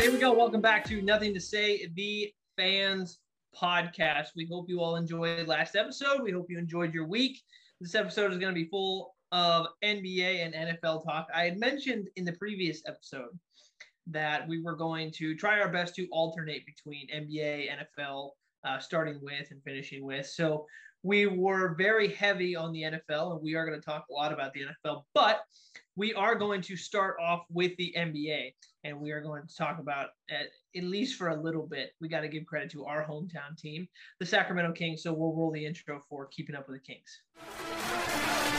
[0.00, 0.32] right, here we go.
[0.32, 3.18] Welcome back to Nothing to Say, the fans
[3.54, 4.28] podcast.
[4.34, 6.22] We hope you all enjoyed last episode.
[6.22, 7.38] We hope you enjoyed your week.
[7.82, 11.28] This episode is going to be full of NBA and NFL talk.
[11.34, 13.28] I had mentioned in the previous episode
[14.06, 18.30] that we were going to try our best to alternate between NBA, NFL,
[18.64, 20.26] uh, starting with and finishing with.
[20.26, 20.64] So
[21.02, 24.32] we were very heavy on the NFL, and we are going to talk a lot
[24.32, 25.40] about the NFL, but
[25.96, 28.54] we are going to start off with the NBA,
[28.84, 31.92] and we are going to talk about at, at least for a little bit.
[32.00, 35.02] We got to give credit to our hometown team, the Sacramento Kings.
[35.02, 38.49] So we'll roll the intro for keeping up with the Kings.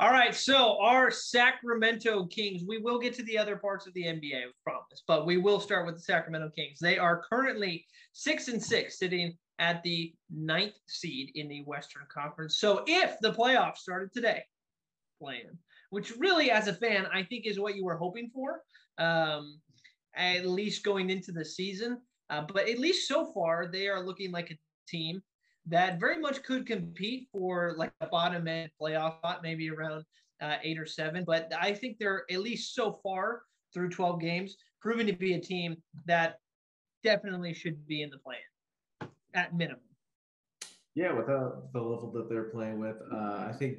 [0.00, 4.04] All right, so our Sacramento Kings, we will get to the other parts of the
[4.04, 6.78] NBA, I promise, but we will start with the Sacramento Kings.
[6.80, 12.58] They are currently six and six, sitting at the ninth seed in the Western Conference.
[12.58, 14.42] So if the playoffs started today,
[15.20, 15.50] playing,
[15.90, 18.62] which really, as a fan, I think is what you were hoping for,
[18.96, 19.60] um,
[20.16, 22.00] at least going into the season.
[22.30, 25.20] Uh, but at least so far, they are looking like a team
[25.70, 30.04] that very much could compete for like a bottom end playoff spot, maybe around
[30.40, 31.24] uh, eight or seven.
[31.24, 35.40] But I think they're at least so far through 12 games proven to be a
[35.40, 36.38] team that
[37.02, 39.80] definitely should be in the plan at minimum.
[40.94, 43.78] Yeah, without the level that they're playing with, uh, I think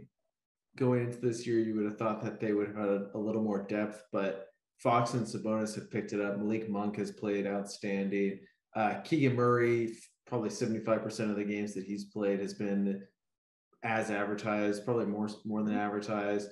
[0.78, 3.18] going into this year, you would have thought that they would have had a, a,
[3.18, 6.38] little more depth, but Fox and Sabonis have picked it up.
[6.38, 8.40] Malik Monk has played outstanding.
[8.76, 9.94] Uh, Keegan Murray
[10.32, 13.04] probably 75% of the games that he's played has been
[13.84, 16.52] as advertised, probably more more than advertised.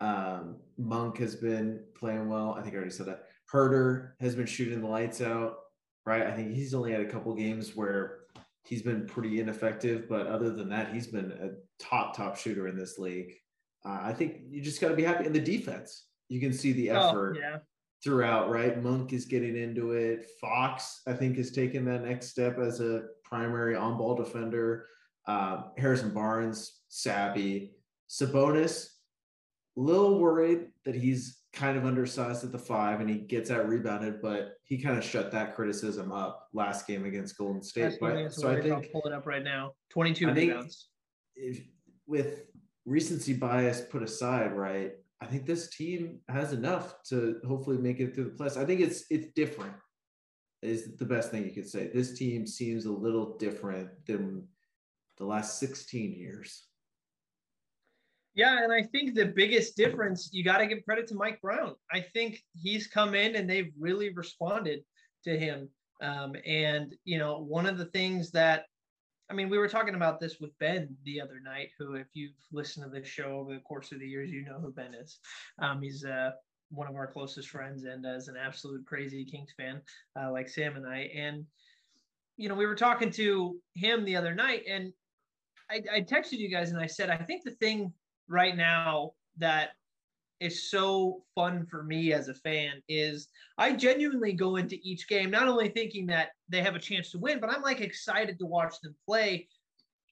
[0.00, 2.56] Um, Monk has been playing well.
[2.58, 3.24] I think I already said that.
[3.52, 5.56] Huerter has been shooting the lights out,
[6.06, 6.22] right?
[6.22, 8.20] I think he's only had a couple games where
[8.64, 12.76] he's been pretty ineffective, but other than that, he's been a top top shooter in
[12.78, 13.34] this league.
[13.84, 16.06] Uh, I think you just got to be happy in the defense.
[16.30, 17.36] You can see the oh, effort.
[17.36, 17.58] Oh, yeah
[18.02, 18.82] throughout, right?
[18.82, 20.26] Monk is getting into it.
[20.40, 24.86] Fox, I think, is taking that next step as a primary on ball defender.
[25.26, 27.74] Uh, Harrison Barnes, savvy.
[28.08, 28.88] Sabonis,
[29.76, 33.68] a little worried that he's kind of undersized at the five and he gets out
[33.68, 37.98] rebounded, but he kind of shut that criticism up last game against Golden State.
[38.00, 39.72] But, so I think I'll pull it up right now.
[39.90, 40.88] 22 I rebounds.
[41.36, 41.60] If,
[42.06, 42.46] with
[42.84, 44.92] recency bias put aside, right?
[45.20, 48.56] I think this team has enough to hopefully make it through the playoffs.
[48.56, 49.74] I think it's it's different.
[50.62, 51.90] Is the best thing you could say.
[51.92, 54.46] This team seems a little different than
[55.16, 56.66] the last 16 years.
[58.34, 61.74] Yeah, and I think the biggest difference you got to give credit to Mike Brown.
[61.90, 64.80] I think he's come in and they've really responded
[65.24, 65.68] to him.
[66.02, 68.64] Um, and you know, one of the things that
[69.30, 72.34] I mean, we were talking about this with Ben the other night, who, if you've
[72.52, 75.18] listened to this show over the course of the years, you know who Ben is.
[75.60, 76.32] Um, he's uh,
[76.70, 79.80] one of our closest friends and as an absolute crazy Kings fan,
[80.20, 81.10] uh, like Sam and I.
[81.14, 81.44] And,
[82.36, 84.92] you know, we were talking to him the other night, and
[85.70, 87.92] I, I texted you guys and I said, I think the thing
[88.28, 89.70] right now that
[90.40, 93.28] is so fun for me as a fan is
[93.58, 97.18] I genuinely go into each game not only thinking that they have a chance to
[97.18, 99.48] win, but I'm like excited to watch them play.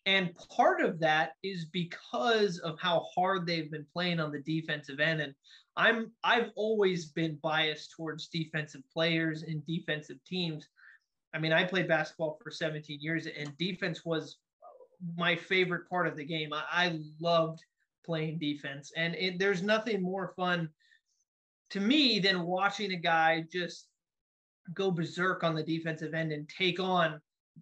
[0.04, 5.00] And part of that is because of how hard they've been playing on the defensive
[5.00, 5.20] end.
[5.20, 5.34] And
[5.76, 10.68] I'm I've always been biased towards defensive players and defensive teams.
[11.34, 14.38] I mean, I played basketball for 17 years, and defense was
[15.16, 16.52] my favorite part of the game.
[16.52, 17.62] I, I loved
[18.08, 18.90] playing defense.
[18.96, 20.70] And it, there's nothing more fun
[21.70, 23.88] to me than watching a guy just
[24.72, 27.20] go berserk on the defensive end and take on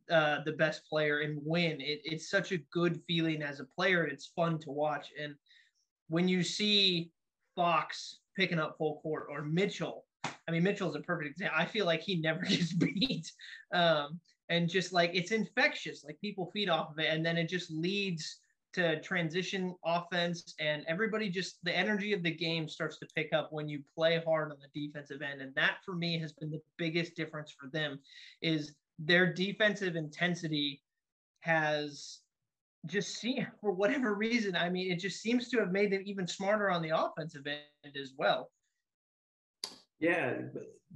[0.08, 1.80] uh, the best player and win.
[1.80, 4.04] It, it's such a good feeling as a player.
[4.04, 5.08] And it's fun to watch.
[5.20, 5.34] And
[6.08, 7.10] when you see
[7.56, 10.04] Fox picking up full court or Mitchell,
[10.46, 11.58] I mean, Mitchell's a perfect example.
[11.58, 13.32] I feel like he never gets beat.
[13.72, 17.12] Um, and just like it's infectious, like people feed off of it.
[17.12, 18.38] And then it just leads
[18.76, 23.48] to transition offense and everybody just the energy of the game starts to pick up
[23.50, 25.40] when you play hard on the defensive end.
[25.40, 27.98] And that for me has been the biggest difference for them
[28.42, 30.82] is their defensive intensity
[31.40, 32.18] has
[32.84, 36.26] just seen for whatever reason i mean it just seems to have made them even
[36.26, 38.50] smarter on the offensive end as well.
[39.98, 40.34] Yeah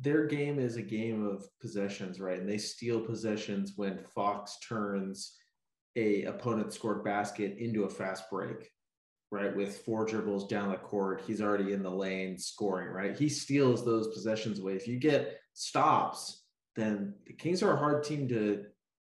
[0.01, 2.39] their game is a game of possessions right?
[2.39, 5.37] And they steal possessions when fox turns
[5.97, 8.71] a opponent scored basket into a fast break,
[9.31, 9.55] right?
[9.55, 13.17] With four dribbles down the court, he's already in the lane scoring, right?
[13.17, 14.75] He steals those possessions away.
[14.75, 16.45] If you get stops,
[16.77, 18.65] then the Kings are a hard team to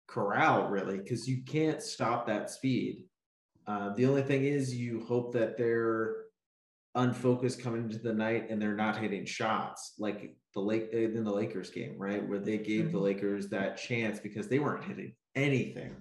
[0.08, 3.06] corral, really, because you can't stop that speed.
[3.66, 6.16] Uh, the only thing is, you hope that they're
[6.96, 11.34] unfocused coming into the night and they're not hitting shots like the lake in the
[11.34, 12.28] Lakers game, right?
[12.28, 12.92] Where they gave mm-hmm.
[12.92, 15.96] the Lakers that chance because they weren't hitting anything.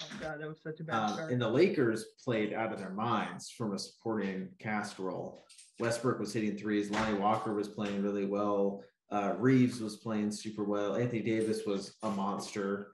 [0.00, 1.32] Oh God, that was such a bad um, start.
[1.32, 5.44] And the Lakers played out of their minds from a supporting cast role.
[5.78, 6.90] Westbrook was hitting threes.
[6.90, 8.82] Lonnie Walker was playing really well.
[9.10, 10.96] Uh, Reaves was playing super well.
[10.96, 12.88] Anthony Davis was a monster.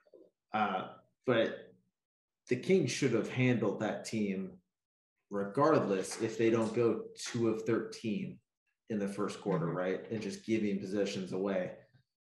[0.53, 0.89] Uh,
[1.27, 1.73] but
[2.49, 4.53] the Kings should have handled that team
[5.31, 8.39] regardless if they don't go two of 13
[8.91, 9.77] in the first quarter, mm-hmm.
[9.77, 10.11] right?
[10.11, 11.73] And just giving possessions away.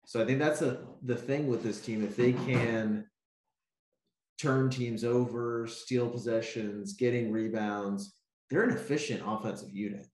[0.06, 2.02] So I think that's a, the thing with this team.
[2.02, 3.06] If they can
[4.40, 8.16] turn teams over, steal possessions, getting rebounds,
[8.50, 10.06] they're an efficient offensive unit.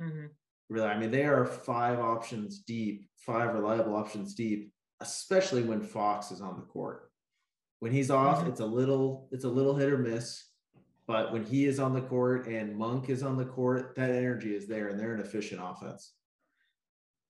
[0.00, 0.26] Mm-hmm.
[0.68, 6.30] Really, I mean, they are five options deep, five reliable options deep, especially when Fox
[6.30, 7.10] is on the court.
[7.80, 8.50] When he's off, mm-hmm.
[8.50, 10.44] it's a little, it's a little hit or miss.
[11.06, 14.54] But when he is on the court and Monk is on the court, that energy
[14.54, 16.12] is there, and they're an efficient offense.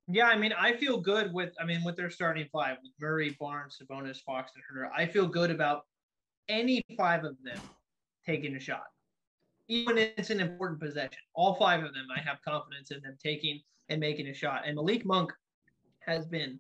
[0.09, 3.37] Yeah, I mean, I feel good with, I mean, with their starting five with Murray,
[3.39, 4.91] Barnes, Sabonis, Fox, and Huerter.
[4.97, 5.83] I feel good about
[6.49, 7.61] any five of them
[8.27, 8.85] taking a shot,
[9.69, 11.19] even if it's an important possession.
[11.35, 14.63] All five of them, I have confidence in them taking and making a shot.
[14.67, 15.33] And Malik Monk
[16.01, 16.59] has been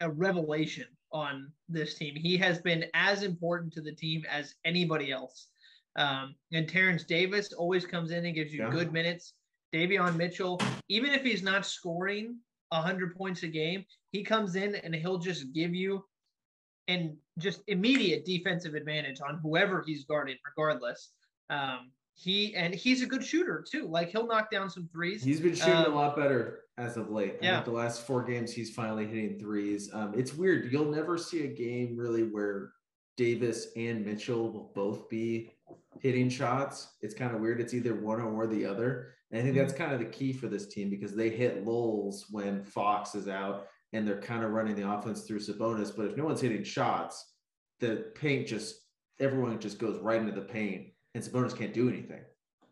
[0.00, 2.14] a revelation on this team.
[2.14, 5.48] He has been as important to the team as anybody else.
[5.96, 8.70] Um, and Terrence Davis always comes in and gives you yeah.
[8.70, 9.34] good minutes.
[9.74, 12.36] Davion Mitchell, even if he's not scoring
[12.70, 16.04] 100 points a game, he comes in and he'll just give you
[16.90, 21.10] and just immediate defensive advantage on whoever he's guarding, regardless.
[21.48, 23.86] Um, he and he's a good shooter too.
[23.86, 25.22] Like he'll knock down some threes.
[25.22, 27.36] He's been shooting um, a lot better as of late.
[27.40, 27.52] Yeah.
[27.52, 29.90] I think the last four games he's finally hitting threes.
[29.92, 30.70] Um, it's weird.
[30.70, 32.72] You'll never see a game really where
[33.16, 35.50] Davis and Mitchell will both be
[36.00, 36.96] hitting shots.
[37.00, 37.60] It's kind of weird.
[37.60, 39.14] It's either one or the other.
[39.30, 39.82] And I think that's mm-hmm.
[39.82, 43.68] kind of the key for this team because they hit lulls when Fox is out
[43.92, 45.94] and they're kind of running the offense through Sabonis.
[45.94, 47.32] But if no one's hitting shots,
[47.80, 48.76] the paint just
[49.18, 52.20] everyone just goes right into the paint and Sabonis can't do anything.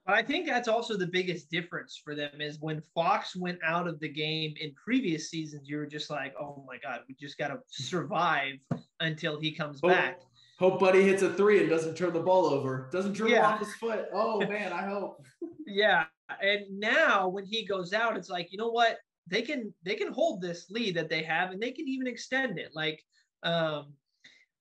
[0.06, 3.86] But I think that's also the biggest difference for them is when Fox went out
[3.86, 7.36] of the game in previous seasons, you were just like, oh my God, we just
[7.36, 8.54] got to survive
[9.00, 10.22] until he comes oh, back.
[10.58, 13.46] Hope Buddy hits a three and doesn't turn the ball over, doesn't dribble yeah.
[13.46, 14.06] off his foot.
[14.12, 15.22] Oh man, I hope.
[15.66, 16.06] yeah,
[16.42, 18.98] and now when he goes out, it's like you know what
[19.28, 22.58] they can they can hold this lead that they have, and they can even extend
[22.58, 22.70] it.
[22.74, 23.02] Like,
[23.42, 23.92] um,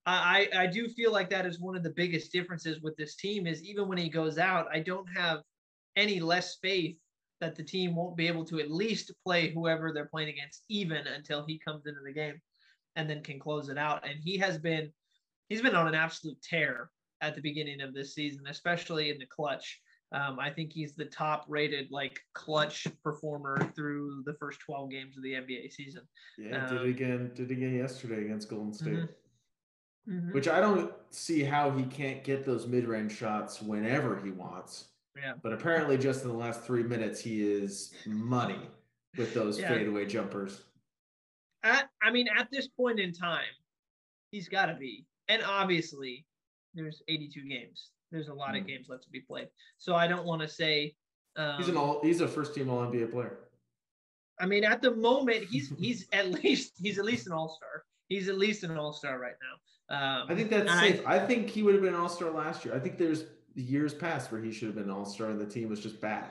[0.06, 3.46] I I do feel like that is one of the biggest differences with this team
[3.46, 5.40] is even when he goes out, I don't have
[5.96, 6.96] any less faith
[7.40, 11.06] that the team won't be able to at least play whoever they're playing against even
[11.06, 12.40] until he comes into the game
[12.96, 14.06] and then can close it out.
[14.08, 14.92] And he has been
[15.48, 19.26] he's been on an absolute tear at the beginning of this season, especially in the
[19.26, 19.80] clutch.
[20.12, 25.16] Um, I think he's the top rated like clutch performer through the first 12 games
[25.16, 26.02] of the NBA season.
[26.38, 28.94] Yeah, um, did it again, did it again yesterday against Golden State.
[28.94, 30.12] Mm-hmm.
[30.12, 30.32] Mm-hmm.
[30.32, 34.86] Which I don't see how he can't get those mid-range shots whenever he wants.
[35.14, 35.34] Yeah.
[35.42, 38.70] But apparently just in the last three minutes, he is money
[39.18, 39.68] with those yeah.
[39.68, 40.62] fadeaway jumpers.
[41.62, 43.42] At, I mean, at this point in time,
[44.30, 46.24] he's got to be and obviously
[46.74, 47.90] there's 82 games.
[48.10, 48.58] There's a lot mm.
[48.58, 48.68] of hmm.
[48.68, 49.48] games left to be played.
[49.78, 50.94] So I don't want to say
[51.36, 53.38] um, he's an all he's a first team all NBA player.
[54.40, 57.84] I mean, at the moment, he's he's at least he's at least an all star.
[58.08, 59.54] He's at least an all star right now.
[59.90, 61.02] Um, I think that's safe.
[61.06, 62.74] I, I, think he would have been an all star last year.
[62.74, 63.24] I think there's
[63.54, 66.00] years past where he should have been an all star and the team was just
[66.00, 66.26] bad.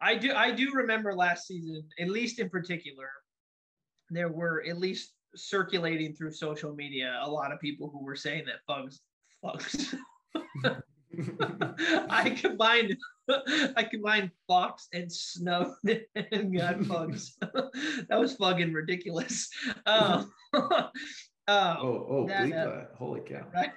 [0.00, 3.08] I do I do remember last season, at least in particular,
[4.10, 8.44] there were at least circulating through social media a lot of people who were saying
[8.46, 9.00] that Fugs
[9.44, 9.94] Fugs.
[12.10, 12.96] I combined
[13.76, 17.36] I combined Fox and Snow and got Fugs.
[17.40, 19.48] that was fucking ridiculous.
[19.86, 20.90] Um, um,
[21.48, 22.84] oh, oh, that, uh.
[22.96, 23.46] Holy cow.
[23.54, 23.72] Right?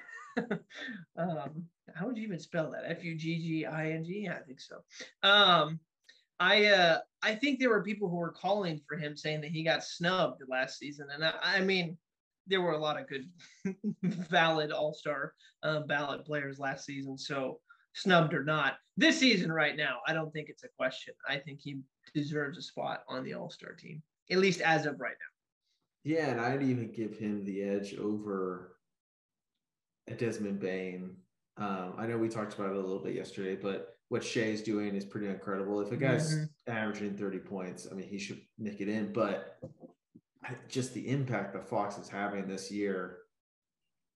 [1.18, 2.84] um, how would you even spell that?
[2.86, 4.30] F U G G I N G?
[4.30, 4.77] I think so.
[5.24, 5.80] Um,
[6.39, 9.63] I uh I think there were people who were calling for him saying that he
[9.63, 11.98] got snubbed last season, and I, I mean
[12.48, 13.30] there were a lot of good
[14.04, 15.34] valid All Star
[15.64, 17.18] um, ballot players last season.
[17.18, 17.60] So
[17.94, 21.14] snubbed or not, this season right now, I don't think it's a question.
[21.28, 21.80] I think he
[22.14, 25.36] deserves a spot on the All Star team, at least as of right now.
[26.04, 28.78] Yeah, and I'd even give him the edge over
[30.18, 31.16] Desmond Bane.
[31.58, 34.96] Um, I know we talked about it a little bit yesterday, but what Shai's doing
[34.96, 35.82] is pretty incredible.
[35.82, 36.72] If a guy's mm-hmm.
[36.72, 39.14] averaging 30 points, I mean, he should make it in.
[39.14, 39.58] But
[40.68, 43.20] just the impact that Fox is having this year,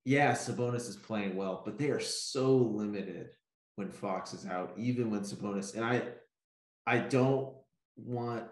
[0.05, 3.29] yeah, Sabonis is playing well, but they are so limited
[3.75, 5.75] when Fox is out, even when Sabonis.
[5.75, 6.03] And I,
[6.85, 7.53] I don't
[7.95, 8.45] want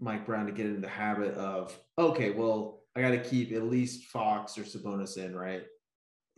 [0.00, 3.64] Mike Brown to get into the habit of okay, well, I got to keep at
[3.64, 5.62] least Fox or Sabonis in, right?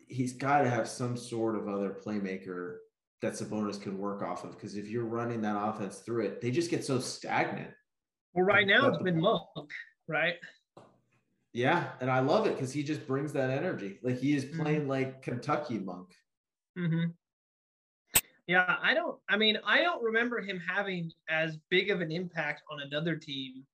[0.07, 2.76] He's got to have some sort of other playmaker
[3.23, 6.50] that Sabonis can work off of because if you're running that offense through it, they
[6.50, 7.71] just get so stagnant.
[8.35, 9.71] Well, right now it's been Monk,
[10.11, 10.35] right?
[11.52, 13.99] Yeah, and I love it because he just brings that energy.
[14.02, 14.62] Like he is mm-hmm.
[14.62, 14.90] playing mm-hmm.
[14.90, 16.14] like Kentucky Monk.
[16.79, 17.11] Mm-hmm.
[18.47, 19.19] Yeah, I don't.
[19.29, 23.64] I mean, I don't remember him having as big of an impact on another team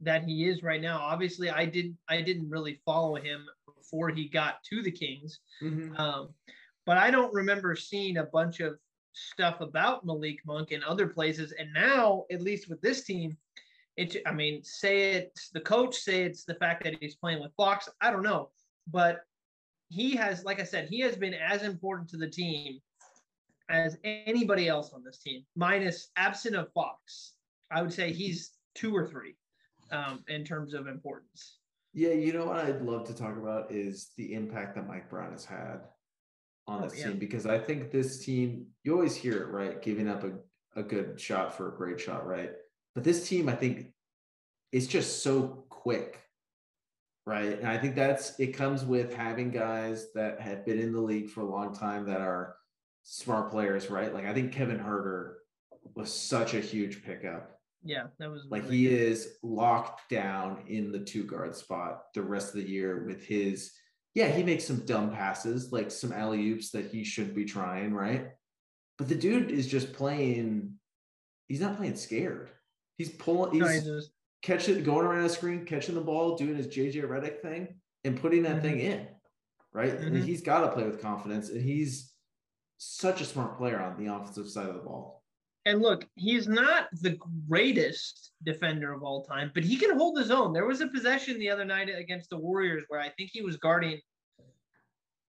[0.00, 0.98] that he is right now.
[0.98, 1.96] Obviously, I didn't.
[2.08, 5.40] I didn't really follow him before he got to the Kings.
[5.62, 5.96] Mm-hmm.
[5.96, 6.30] Um,
[6.84, 8.76] but I don't remember seeing a bunch of
[9.12, 11.52] stuff about Malik Monk in other places.
[11.58, 13.36] And now, at least with this team,
[13.96, 17.52] it's I mean, say it's the coach, say it's the fact that he's playing with
[17.56, 17.88] Fox.
[18.00, 18.50] I don't know,
[18.90, 19.20] but
[19.88, 22.80] he has, like I said, he has been as important to the team
[23.68, 27.34] as anybody else on this team, minus absent of Fox.
[27.70, 29.36] I would say he's two or three
[29.90, 31.58] um, in terms of importance.
[31.92, 35.32] Yeah, you know what I'd love to talk about is the impact that Mike Brown
[35.32, 35.80] has had
[36.66, 37.08] on oh, yeah.
[37.08, 39.80] team because I think this team, you always hear it, right?
[39.80, 40.32] Giving up a,
[40.78, 42.52] a good shot for a great shot, right?
[42.96, 43.92] But this team, I think,
[44.72, 46.18] is just so quick,
[47.26, 47.58] right?
[47.58, 51.28] And I think that's it comes with having guys that have been in the league
[51.28, 52.56] for a long time that are
[53.02, 54.14] smart players, right?
[54.14, 55.34] Like I think Kevin Huerter
[55.94, 57.60] was such a huge pickup.
[57.84, 58.98] Yeah, that was like really he good.
[58.98, 63.72] is locked down in the two guard spot the rest of the year with his
[64.14, 67.92] yeah, he makes some dumb passes, like some alley oops that he should be trying,
[67.92, 68.28] right?
[68.96, 70.76] But the dude is just playing,
[71.48, 72.48] he's not playing scared.
[72.96, 74.10] He's pulling, he's, no, he's just...
[74.42, 77.68] catching, going around the screen, catching the ball, doing his JJ Redick thing,
[78.04, 78.62] and putting that mm-hmm.
[78.62, 79.06] thing in,
[79.72, 79.92] right?
[79.92, 80.16] Mm-hmm.
[80.16, 81.50] And he's got to play with confidence.
[81.50, 82.12] And he's
[82.78, 85.24] such a smart player on the offensive side of the ball.
[85.66, 90.30] And look, he's not the greatest defender of all time, but he can hold his
[90.30, 90.52] own.
[90.52, 93.56] There was a possession the other night against the Warriors where I think he was
[93.56, 94.00] guarding.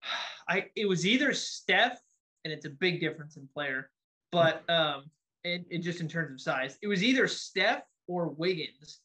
[0.49, 1.97] I it was either Steph,
[2.43, 3.89] and it's a big difference in player,
[4.31, 5.05] but um,
[5.45, 8.99] it, it just in terms of size, it was either Steph or Wiggins.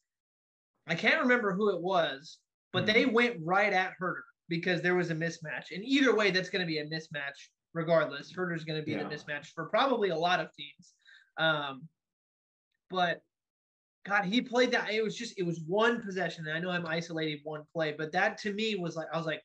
[0.86, 2.38] I can't remember who it was,
[2.72, 3.14] but they mm-hmm.
[3.14, 5.70] went right at Huerter because there was a mismatch.
[5.72, 8.32] And either way, that's going to be a mismatch regardless.
[8.32, 9.02] Huerter's going to be yeah.
[9.02, 10.94] a mismatch for probably a lot of teams.
[11.36, 11.82] Um,
[12.88, 13.20] but
[14.06, 14.90] God, he played that.
[14.90, 16.46] It was just it was one possession.
[16.46, 19.26] And I know I'm isolating one play, but that to me was like I was
[19.26, 19.42] like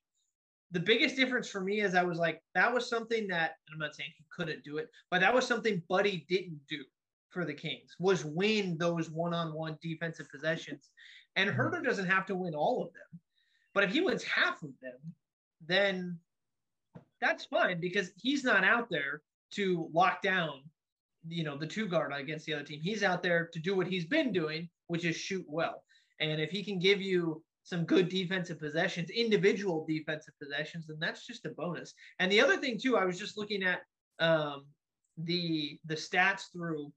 [0.72, 3.96] the biggest difference for me is I was like that was something that I'm not
[3.96, 6.84] saying he couldn't do it, but that was something Buddy didn't do
[7.30, 10.90] for the Kings was win those one-on-one defensive possessions.
[11.36, 11.60] And mm-hmm.
[11.60, 13.20] Huerter doesn't have to win all of them.
[13.74, 14.98] But if he wins half of them,
[15.66, 16.18] then
[17.20, 20.62] that's fine because he's not out there to lock down
[21.28, 22.80] you know the two guard against the other team.
[22.82, 25.84] He's out there to do what he's been doing, which is shoot well.
[26.20, 31.26] And if he can give you some good defensive possessions, individual defensive possessions, then that's
[31.26, 31.94] just a bonus.
[32.20, 33.82] And the other thing too, I was just looking at
[34.20, 34.66] um,
[35.18, 36.94] the the stats through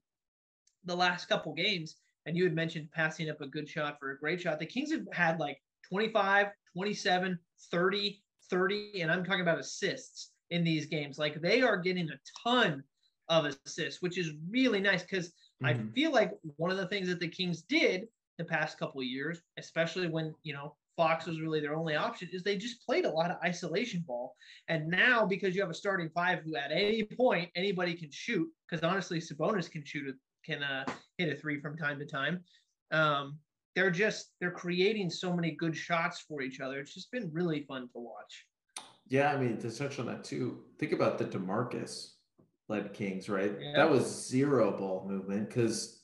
[0.85, 1.95] the last couple games,
[2.25, 4.59] and you had mentioned passing up a good shot for a great shot.
[4.59, 5.57] The Kings have had like
[5.89, 7.39] 25, 27,
[7.71, 11.17] 30, 30, and I'm talking about assists in these games.
[11.17, 12.83] Like they are getting a ton
[13.27, 15.29] of assists, which is really nice because
[15.63, 15.65] mm-hmm.
[15.65, 18.07] I feel like one of the things that the Kings did
[18.39, 22.29] the past couple of years, especially when you know Fox was really their only option,
[22.33, 24.33] is they just played a lot of isolation ball.
[24.67, 28.49] And now because you have a starting five who at any point anybody can shoot,
[28.67, 30.85] because honestly Sabonis can shoot a, can uh,
[31.17, 32.43] hit a three from time to time.
[32.91, 33.37] Um,
[33.75, 36.79] they're just they're creating so many good shots for each other.
[36.79, 38.45] It's just been really fun to watch.
[39.07, 40.63] Yeah, I mean to touch on that too.
[40.79, 42.13] Think about the Demarcus
[42.67, 43.53] led Kings, right?
[43.59, 43.73] Yeah.
[43.75, 45.98] That was zero ball movement because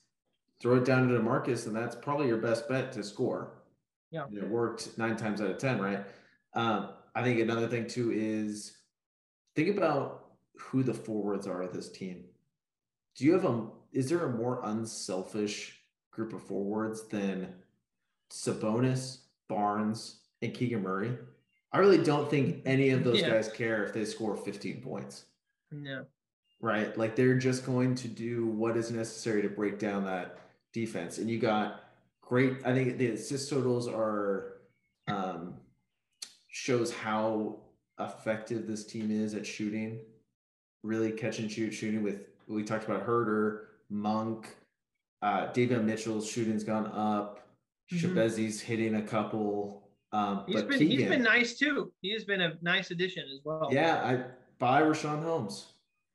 [0.61, 3.51] throw it down to Demarcus, and that's probably your best bet to score.
[4.11, 6.05] Yeah, it worked nine times out of ten, right?
[6.53, 8.77] Um, I think another thing too is
[9.55, 10.25] think about
[10.57, 12.23] who the forwards are of this team.
[13.15, 13.67] Do you have a?
[13.91, 15.79] Is there a more unselfish
[16.11, 17.53] group of forwards than
[18.31, 21.17] Sabonis, Barnes, and Keegan Murray?
[21.71, 23.31] I really don't think any of those yeah.
[23.31, 25.25] guys care if they score 15 points.
[25.71, 26.05] No
[26.61, 26.97] right?
[26.97, 30.39] Like they're just going to do what is necessary to break down that
[30.75, 31.17] defense.
[31.17, 31.85] And you got
[32.21, 34.57] great, I think the assist totals are
[35.07, 35.55] um,
[36.49, 37.61] shows how
[37.99, 39.99] effective this team is at shooting,
[40.83, 44.55] really catch and shoot shooting with we talked about Huerter, Monk,
[45.23, 47.47] uh, Davion Mitchell's shooting's gone up.
[47.91, 49.89] mm hitting a couple.
[50.11, 51.91] Um, he's been Keegan, he's been nice too.
[52.01, 53.69] He has been a nice addition as well.
[53.71, 54.23] Yeah, I
[54.59, 55.65] buy Richaun Holmes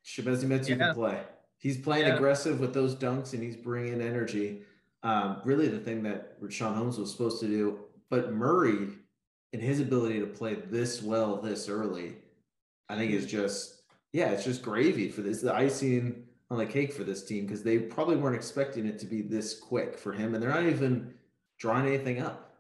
[0.05, 0.77] Chimezie Metu yeah.
[0.77, 1.21] can play.
[1.61, 2.17] He's playing yeah.
[2.17, 4.63] aggressive with those dunks and he's bringing energy.
[5.03, 7.81] Um, really, the thing that Sean Holmes was supposed to do.
[8.09, 8.89] But Murray,
[9.53, 12.17] and his ability to play this well this early,
[12.89, 15.43] I think is just yeah, it's just gravy for this.
[15.43, 19.07] The icing on the cake for this team because they probably weren't expecting it to
[19.07, 21.13] be this quick for him, and they're not even
[21.59, 22.55] drawing anything up.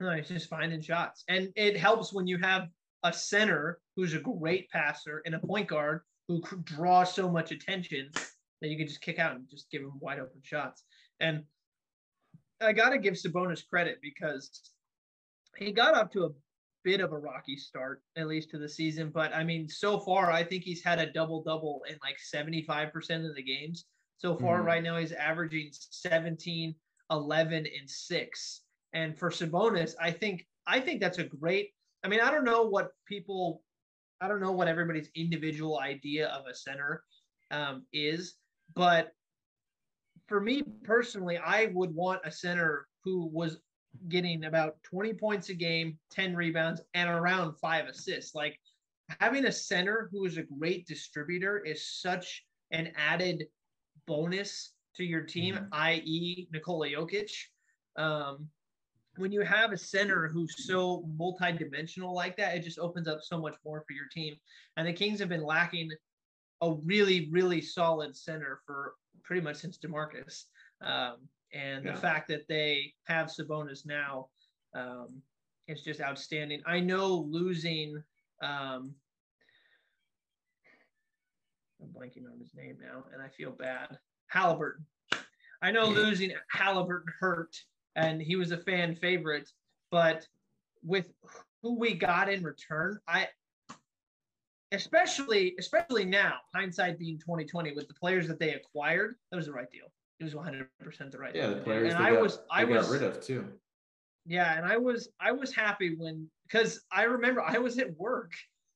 [0.00, 2.68] No, he's just finding shots, and it helps when you have
[3.04, 8.10] a center who's a great passer and a point guard who draws so much attention
[8.60, 10.84] that you can just kick out and just give him wide open shots.
[11.20, 11.42] And
[12.60, 14.72] I got to give Sabonis credit because
[15.56, 16.30] he got up to a
[16.84, 19.10] bit of a rocky start, at least to the season.
[19.12, 23.28] But I mean, so far, I think he's had a double double in like 75%
[23.28, 23.86] of the games.
[24.18, 24.64] So far, mm.
[24.64, 26.74] right now, he's averaging 17,
[27.10, 28.62] 11, and six.
[28.92, 31.70] And for Sabonis, I think I think that's a great.
[32.04, 33.62] I mean, I don't know what people,
[34.20, 37.02] I don't know what everybody's individual idea of a center
[37.50, 38.34] um, is,
[38.74, 39.12] but
[40.26, 43.58] for me personally, I would want a center who was
[44.08, 48.34] getting about 20 points a game, 10 rebounds, and around five assists.
[48.34, 48.58] Like
[49.20, 53.46] having a center who is a great distributor is such an added
[54.06, 55.66] bonus to your team, mm-hmm.
[55.72, 57.30] i.e., Nikola Jokic.
[57.96, 58.48] Um,
[59.18, 63.38] when you have a center who's so multi-dimensional like that, it just opens up so
[63.38, 64.34] much more for your team.
[64.76, 65.90] And the Kings have been lacking
[66.60, 70.44] a really, really solid center for pretty much since DeMarcus.
[70.80, 71.16] Um,
[71.52, 71.92] and yeah.
[71.92, 74.28] the fact that they have Sabonis now
[74.74, 75.22] um,
[75.66, 76.62] is just outstanding.
[76.66, 78.02] I know losing.
[78.42, 78.94] Um,
[81.80, 83.98] I'm blanking on his name now, and I feel bad.
[84.28, 84.84] Halliburton.
[85.62, 87.56] I know losing Halliburton hurt,
[87.98, 89.50] and he was a fan favorite,
[89.90, 90.26] but
[90.82, 91.06] with
[91.62, 93.28] who we got in return, I
[94.72, 99.52] especially especially now, hindsight being 2020, with the players that they acquired, that was the
[99.52, 99.86] right deal
[100.20, 101.32] it was 100 percent the right.
[101.32, 101.42] Deal.
[101.42, 103.46] Yeah, the players and I got, was I was rid of too.
[104.26, 108.32] Yeah, and I was I was happy when because I remember I was at work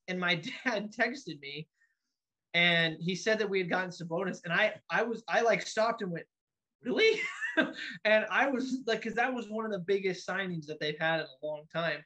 [0.08, 1.66] and my dad texted me
[2.54, 6.02] and he said that we had gotten Sabonis and I I was I like stopped
[6.02, 6.26] and went
[6.84, 7.20] really
[8.04, 11.20] and I was like because that was one of the biggest signings that they've had
[11.20, 12.02] in a long time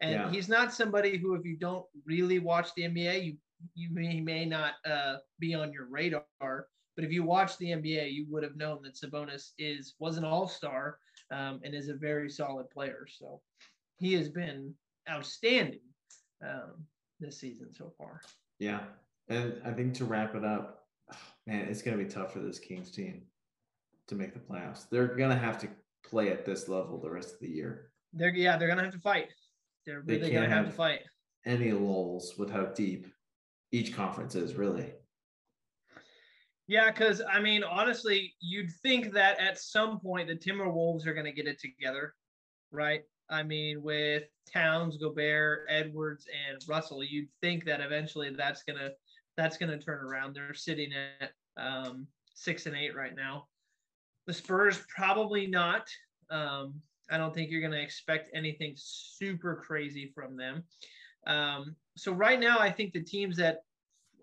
[0.00, 0.30] and yeah.
[0.30, 3.36] he's not somebody who if you don't really watch the NBA you
[3.74, 8.12] you may, may not uh, be on your radar but if you watch the NBA,
[8.12, 10.98] you would have known that Sabonis is was an All Star
[11.30, 13.06] um, and is a very solid player.
[13.06, 13.42] So
[13.98, 14.74] he has been
[15.08, 15.80] outstanding
[16.42, 16.86] um,
[17.20, 18.22] this season so far.
[18.58, 18.80] Yeah,
[19.28, 20.86] and I think to wrap it up,
[21.46, 23.22] man, it's going to be tough for this Kings team
[24.08, 24.88] to make the playoffs.
[24.88, 25.68] They're going to have to
[26.04, 27.90] play at this level the rest of the year.
[28.12, 29.28] They're yeah, they're going to have to fight.
[29.84, 31.00] They're really they going to have to fight.
[31.44, 33.06] Any lulls with how deep
[33.72, 34.92] each conference is, really.
[36.66, 41.26] Yeah, because I mean, honestly, you'd think that at some point the Timberwolves are going
[41.26, 42.14] to get it together,
[42.72, 43.02] right?
[43.28, 48.90] I mean, with Towns, Gobert, Edwards, and Russell, you'd think that eventually that's gonna
[49.36, 50.34] that's gonna turn around.
[50.34, 50.90] They're sitting
[51.20, 53.46] at um, six and eight right now.
[54.26, 55.88] The Spurs probably not.
[56.30, 60.64] Um, I don't think you're gonna expect anything super crazy from them.
[61.26, 63.62] Um, so right now, I think the teams that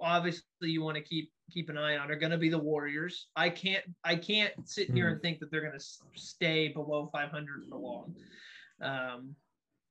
[0.01, 3.27] obviously you want to keep keep an eye on are going to be the Warriors.
[3.35, 5.21] I can't I can't sit here and hmm.
[5.21, 5.85] think that they're going to
[6.15, 8.15] stay below 500 for long.
[8.81, 9.35] Um,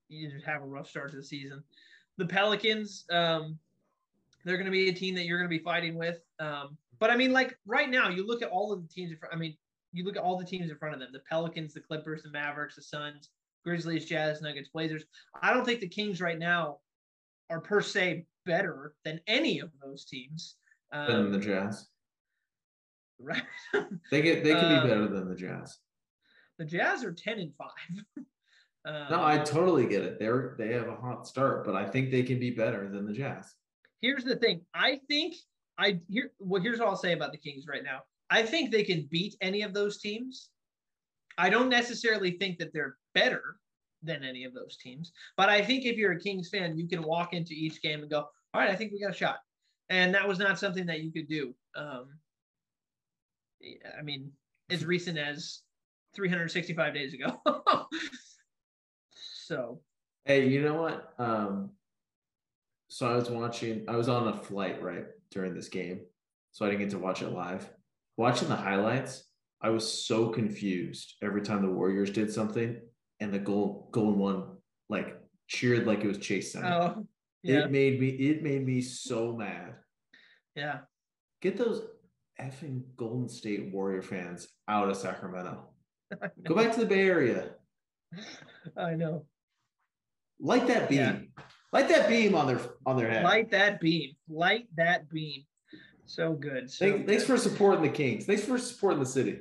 [0.09, 1.63] you just have a rough start to the season.
[2.19, 3.59] The Pelicans, um,
[4.45, 6.21] they're going to be a team that you're going to be fighting with.
[6.39, 9.13] Um, but I mean, like right now, you look at all of the teams.
[9.33, 9.57] I mean,
[9.93, 12.31] you look at all the teams in front of them: the Pelicans, the Clippers, the
[12.31, 13.31] Mavericks, the Suns,
[13.65, 15.05] Grizzlies, Jazz, Nuggets, Blazers.
[15.43, 16.79] I don't think the Kings right now
[17.51, 20.57] are per se better than any of those teams.
[20.93, 21.89] Um, than the Jazz.
[23.25, 23.43] Right.
[24.11, 25.79] they get they can be um, better than the Jazz.
[26.59, 28.05] The Jazz are ten and five.
[28.85, 30.19] um, no, I totally get it.
[30.19, 33.13] They're they have a hot start, but I think they can be better than the
[33.13, 33.55] Jazz.
[34.01, 34.63] Here's the thing.
[34.75, 35.37] I think
[35.79, 36.33] I here.
[36.41, 38.01] Well, here's what I'll say about the Kings right now.
[38.33, 40.49] I think they can beat any of those teams.
[41.39, 43.57] I don't necessarily think that they're better
[44.03, 47.03] than any of those teams, but I think if you're a Kings fan, you can
[47.03, 49.39] walk into each game and go, "All right, I think we got a shot."
[49.93, 51.55] and that was not something that you could do.
[51.77, 52.09] Um,
[53.99, 54.33] I mean,
[54.71, 55.61] as recent as
[56.17, 57.41] 365 days ago.
[59.47, 59.81] so.
[60.25, 61.13] Hey, you know what?
[61.19, 61.71] Um,
[62.89, 63.85] so I was watching.
[63.89, 66.01] I was on a flight right during this game,
[66.53, 67.69] so I didn't get to watch it live.
[68.17, 69.25] Watching the highlights,
[69.61, 72.81] I was so confused every time the Warriors did something,
[73.21, 74.57] and the goal, goal one,
[74.89, 76.69] like cheered like it was Chase Center.
[76.69, 77.07] Oh,
[77.43, 77.65] yeah.
[77.65, 79.75] It made me it made me so mad.
[80.55, 80.81] Yeah.
[81.41, 81.83] Get those
[82.41, 85.69] effing Golden State Warrior fans out of Sacramento.
[86.45, 87.51] Go back to the Bay Area.
[88.77, 89.27] I know.
[90.41, 90.99] Light that beam.
[90.99, 91.45] Yeah.
[91.73, 93.25] Light that beam on their on their head.
[93.25, 94.13] Light that beam.
[94.29, 95.45] Light that beam.
[96.07, 96.71] So good.
[96.71, 97.07] So thanks, good.
[97.07, 98.25] thanks for supporting the Kings.
[98.25, 99.41] Thanks for supporting the city.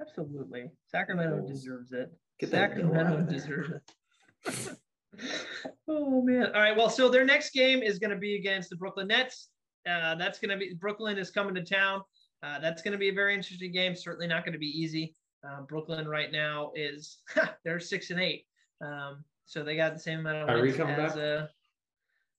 [0.00, 0.70] Absolutely.
[0.86, 2.12] Sacramento deserves it.
[2.38, 4.78] Get Sacramento deserves it.
[5.88, 6.46] oh man.
[6.46, 6.76] All right.
[6.76, 9.48] Well, so their next game is going to be against the Brooklyn Nets.
[9.88, 12.02] Uh, that's going to be Brooklyn is coming to town.
[12.42, 13.94] Uh, that's going to be a very interesting game.
[13.94, 15.14] Certainly not going to be easy.
[15.46, 17.18] Uh, Brooklyn right now is
[17.64, 18.44] they're six and eight,
[18.84, 21.16] um, so they got the same amount of wins as.
[21.16, 21.46] Uh,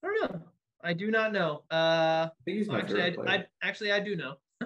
[0.03, 0.41] I don't know.
[0.83, 1.63] I do not know.
[1.71, 4.35] Uh, actually, I, I, actually I do know.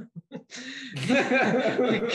[0.94, 2.12] it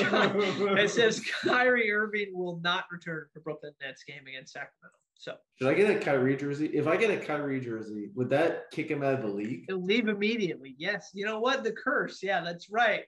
[0.90, 4.96] says Kyrie Irving will not return for Brooklyn Nets game against Sacramento.
[5.14, 6.66] So should I get a Kyrie jersey?
[6.66, 9.64] If I get a Kyrie jersey, would that kick him out of the league?
[9.66, 10.76] He'll leave immediately.
[10.78, 11.10] Yes.
[11.14, 11.64] You know what?
[11.64, 12.22] The curse.
[12.22, 13.04] Yeah, that's right.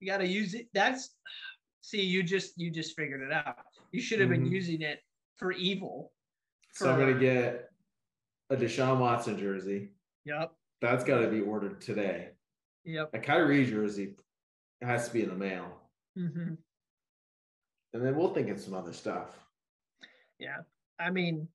[0.00, 0.66] You got to use it.
[0.72, 1.10] That's
[1.82, 3.56] see, you just you just figured it out.
[3.92, 4.54] You should have been mm-hmm.
[4.54, 5.00] using it
[5.36, 6.12] for evil.
[6.72, 7.68] For, so I'm gonna get
[8.50, 9.90] a Deshaun Watson jersey.
[10.24, 10.52] Yep.
[10.80, 12.30] That's got to be ordered today.
[12.84, 13.10] Yep.
[13.14, 14.14] A Kyrie jersey
[14.82, 15.66] has to be in the mail.
[16.18, 16.54] Mm-hmm.
[17.92, 19.36] And then we'll think of some other stuff.
[20.38, 20.58] Yeah.
[20.98, 21.48] I mean,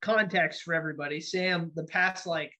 [0.00, 1.20] context for everybody.
[1.20, 2.52] Sam, the past like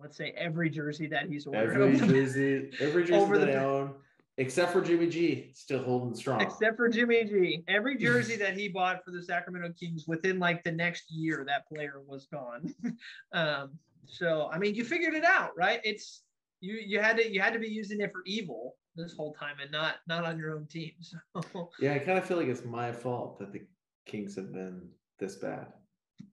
[0.00, 1.80] let's say every jersey that he's ordered.
[1.80, 3.94] Every jersey, every jersey over that the, I own,
[4.38, 6.40] except for Jimmy G, still holding strong.
[6.40, 10.64] Except for Jimmy G, every jersey that he bought for the Sacramento Kings within like
[10.64, 12.74] the next year, that player was gone.
[13.32, 15.80] um, so I mean, you figured it out, right?
[15.84, 16.22] It's
[16.60, 19.56] you you had to you had to be using it for evil this whole time
[19.60, 20.92] and not not on your own team.
[21.52, 23.62] So yeah, I kind of feel like it's my fault that the
[24.06, 25.66] Kings have been this bad.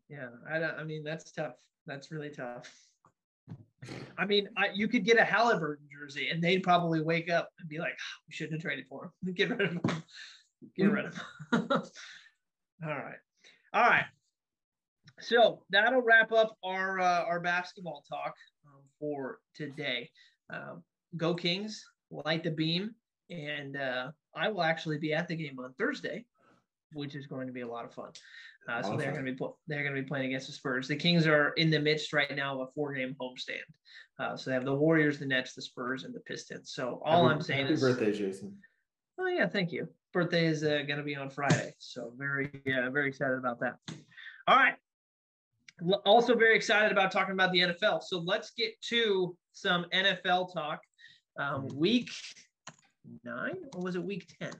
[0.09, 0.75] Yeah, I don't.
[0.75, 1.55] I mean that's tough.
[1.85, 2.71] That's really tough.
[4.17, 7.67] I mean, I, you could get a Halliburton jersey, and they'd probably wake up and
[7.69, 9.33] be like, oh, "We shouldn't have traded for him.
[9.35, 9.81] Get rid of him.
[10.75, 11.23] Get rid of him."
[12.83, 13.15] All right,
[13.73, 14.03] all right.
[15.21, 18.35] So that'll wrap up our uh, our basketball talk
[18.67, 20.09] um, for today.
[20.49, 20.83] Um,
[21.15, 21.85] go Kings!
[22.11, 22.93] Light the beam,
[23.29, 26.25] and uh, I will actually be at the game on Thursday,
[26.95, 28.09] which is going to be a lot of fun.
[28.67, 28.97] Uh, so awesome.
[28.97, 30.87] they're going to be they're going to be playing against the Spurs.
[30.87, 33.59] The Kings are in the midst right now of a four game homestand.
[34.17, 36.71] Uh, so they have the Warriors, the Nets, the Spurs, and the Pistons.
[36.73, 38.57] So all happy, I'm saying happy is happy birthday, Jason.
[39.19, 39.87] Oh yeah, thank you.
[40.13, 43.77] Birthday is uh, going to be on Friday, so very yeah, very excited about that.
[44.47, 44.75] All right.
[46.05, 48.01] Also very excited about talking about the NFL.
[48.01, 50.79] So let's get to some NFL talk.
[51.37, 52.09] Um, week
[53.25, 54.53] nine or was it week ten?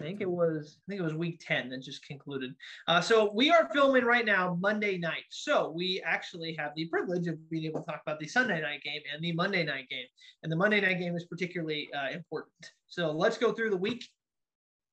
[0.00, 2.54] I think it was I think it was week 10 that just concluded.
[2.88, 5.24] Uh, so we are filming right now Monday night.
[5.28, 8.82] So we actually have the privilege of being able to talk about the Sunday night
[8.82, 10.06] game and the Monday night game.
[10.42, 12.72] And the Monday night game is particularly uh, important.
[12.86, 14.08] So let's go through the week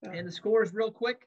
[0.04, 1.26] and the scores real quick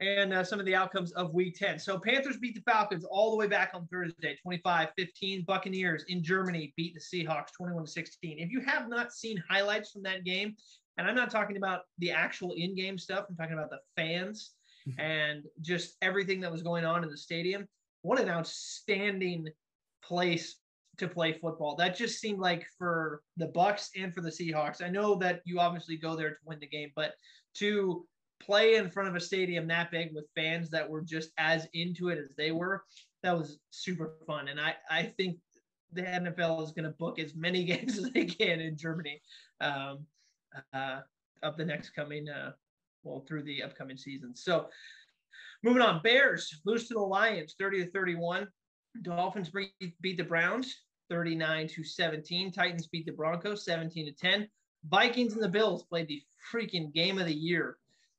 [0.00, 1.78] and uh, some of the outcomes of week 10.
[1.78, 5.46] So Panthers beat the Falcons all the way back on Thursday, 25-15.
[5.46, 8.08] Buccaneers in Germany beat the Seahawks 21-16.
[8.22, 10.56] If you have not seen highlights from that game,
[10.98, 13.26] and I'm not talking about the actual in-game stuff.
[13.28, 14.52] I'm talking about the fans
[14.88, 15.00] mm-hmm.
[15.00, 17.66] and just everything that was going on in the stadium.
[18.02, 19.48] What an outstanding
[20.02, 20.56] place
[20.98, 21.76] to play football.
[21.76, 24.82] That just seemed like for the Bucks and for the Seahawks.
[24.82, 27.14] I know that you obviously go there to win the game, but
[27.54, 28.06] to
[28.40, 32.08] play in front of a stadium that big with fans that were just as into
[32.08, 32.84] it as they were,
[33.22, 34.48] that was super fun.
[34.48, 35.38] And I, I think
[35.92, 39.20] the NFL is going to book as many games as they can in Germany.
[39.60, 40.06] Um,
[40.72, 41.00] uh,
[41.42, 42.52] of the next coming, uh,
[43.02, 44.34] well, through the upcoming season.
[44.34, 44.68] So
[45.62, 48.48] moving on, Bears lose to the Lions 30 to 31.
[49.02, 50.74] Dolphins beat the Browns
[51.10, 52.52] 39 to 17.
[52.52, 54.48] Titans beat the Broncos 17 to 10.
[54.88, 57.76] Vikings and the Bills played the freaking game of the year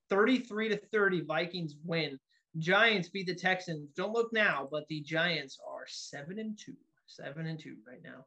[0.10, 1.22] 33 to 30.
[1.22, 2.20] Vikings win.
[2.58, 3.90] Giants beat the Texans.
[3.96, 6.74] Don't look now, but the Giants are 7 and 2.
[7.08, 8.26] 7 and 2 right now.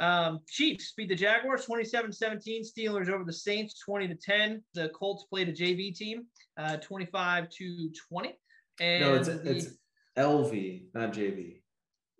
[0.00, 2.64] Um, Chiefs beat the Jaguars 27 17.
[2.64, 4.62] Steelers over the Saints 20 to 10.
[4.74, 6.24] The Colts played a JV team
[6.56, 8.34] uh, 25 to 20.
[8.80, 9.66] And no, it's, the, it's
[10.18, 11.60] LV, not JV.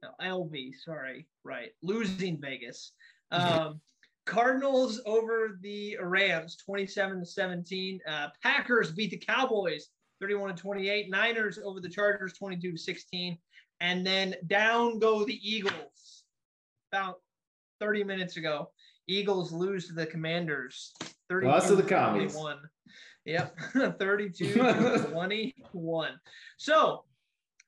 [0.03, 1.27] No, LV, sorry.
[1.43, 1.71] Right.
[1.83, 2.93] Losing Vegas.
[3.33, 3.81] Um,
[4.27, 8.01] Cardinals over the Rams 27 to 17.
[8.05, 9.87] Uh, Packers beat the Cowboys
[10.21, 11.11] 31 to 28.
[11.11, 13.38] Niners over the Chargers 22 to 16.
[13.79, 16.25] And then down go the Eagles.
[16.93, 17.21] About
[17.81, 18.71] 30 minutes ago.
[19.09, 20.93] Eagles lose to the Commanders.
[21.31, 22.37] Loss of the commies.
[23.25, 23.59] Yep,
[23.99, 24.55] 32
[25.11, 26.11] 21.
[26.57, 27.05] So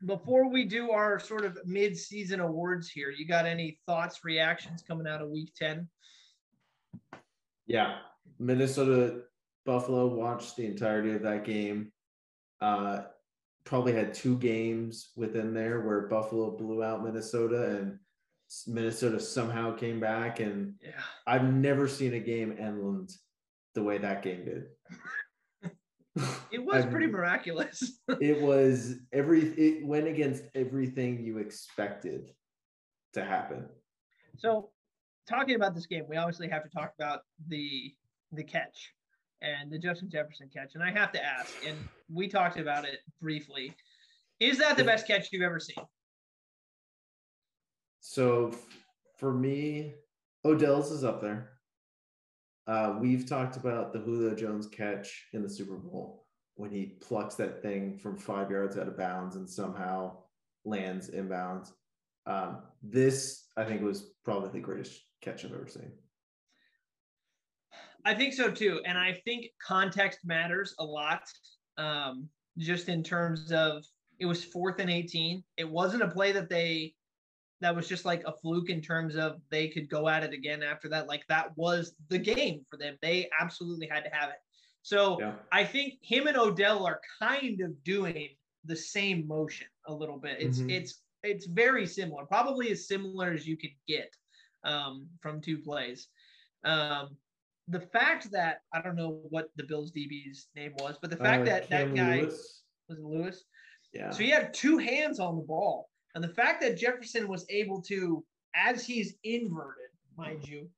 [0.06, 5.06] before we do our sort of mid-season awards here, you got any thoughts, reactions coming
[5.06, 5.88] out of week 10?
[7.66, 7.98] Yeah,
[8.38, 9.22] Minnesota
[9.64, 11.92] Buffalo watched the entirety of that game.
[12.60, 13.02] Uh,
[13.64, 17.98] probably had two games within there where Buffalo blew out Minnesota and
[18.66, 20.40] Minnesota somehow came back.
[20.40, 20.90] And Yeah.
[21.26, 23.10] I've never seen a game end
[23.74, 24.64] the way that game did.
[26.50, 28.00] It was pretty miraculous.
[28.20, 29.40] It was every.
[29.40, 32.30] It went against everything you expected
[33.14, 33.66] to happen.
[34.36, 34.70] So,
[35.26, 37.94] talking about this game, we obviously have to talk about the
[38.32, 38.92] the catch
[39.40, 40.74] and the Justin Jefferson catch.
[40.74, 41.76] And I have to ask, and
[42.12, 43.74] we talked about it briefly.
[44.40, 45.76] Is that the best catch you've ever seen?
[48.02, 48.50] So
[49.16, 49.94] for me,
[50.44, 51.52] Odell's is up there.
[52.66, 57.36] Uh, we've talked about the Julio Jones catch in the Super Bowl when he plucks
[57.36, 60.16] that thing from five yards out of bounds and somehow
[60.64, 61.70] lands inbounds.
[62.26, 65.92] Um, this, I think, was probably the greatest catch I've ever seen.
[68.04, 68.80] I think so too.
[68.84, 71.22] And I think context matters a lot.
[71.78, 73.84] Um, just in terms of
[74.18, 75.44] it was fourth and 18.
[75.56, 76.94] It wasn't a play that they
[77.62, 80.62] that was just like a fluke in terms of they could go at it again
[80.62, 81.08] after that.
[81.08, 82.96] Like that was the game for them.
[83.02, 84.36] They absolutely had to have it.
[84.82, 85.34] So Yeah.
[85.52, 88.28] I think him and Odell are kind of doing
[88.64, 90.40] the same motion a little bit.
[90.40, 90.70] It's Mhm.
[90.70, 94.10] it's it's very similar, probably as similar as you could get
[94.64, 96.08] um, from two plays.
[96.64, 97.16] Um,
[97.68, 101.42] the fact that I don't know what the Bills DB's name was, but the fact
[101.42, 103.44] Uh, that that guy Lewis, was Lewis.
[103.92, 105.88] yeah, So he had two hands on the ball.
[106.14, 110.68] And the fact that Jefferson was able to, as he's inverted, mind you,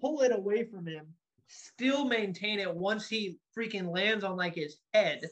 [0.00, 1.06] pull it away from him,
[1.46, 5.22] still maintain it once he freaking lands on like his head.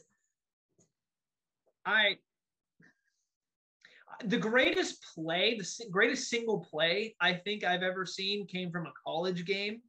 [1.85, 2.17] I
[4.25, 8.93] the greatest play, the greatest single play I think I've ever seen came from a
[9.05, 9.81] college game.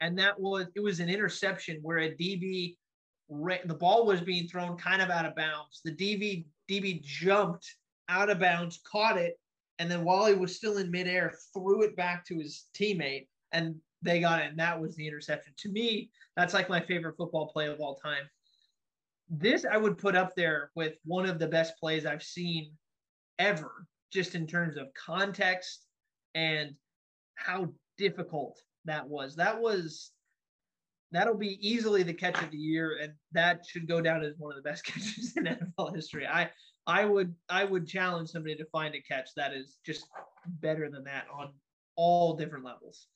[0.00, 2.76] And that was it was an interception where a DB
[3.64, 5.80] the ball was being thrown kind of out of bounds.
[5.84, 7.74] The DB DB jumped
[8.12, 9.38] out of bounds, caught it,
[9.78, 13.74] and then while he was still in midair, threw it back to his teammate, and
[14.02, 14.50] they got it.
[14.50, 15.54] And that was the interception.
[15.58, 18.24] To me, that's like my favorite football play of all time.
[19.28, 22.72] This I would put up there with one of the best plays I've seen
[23.38, 25.86] ever, just in terms of context
[26.34, 26.74] and
[27.36, 29.36] how difficult that was.
[29.36, 30.10] That was
[31.12, 34.52] that'll be easily the catch of the year, and that should go down as one
[34.56, 36.26] of the best catches in NFL history.
[36.26, 36.50] I
[36.86, 40.06] I would I would challenge somebody to find a catch that is just
[40.60, 41.52] better than that on
[41.96, 43.06] all different levels.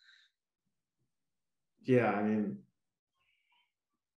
[1.85, 2.11] yeah.
[2.13, 2.59] I mean,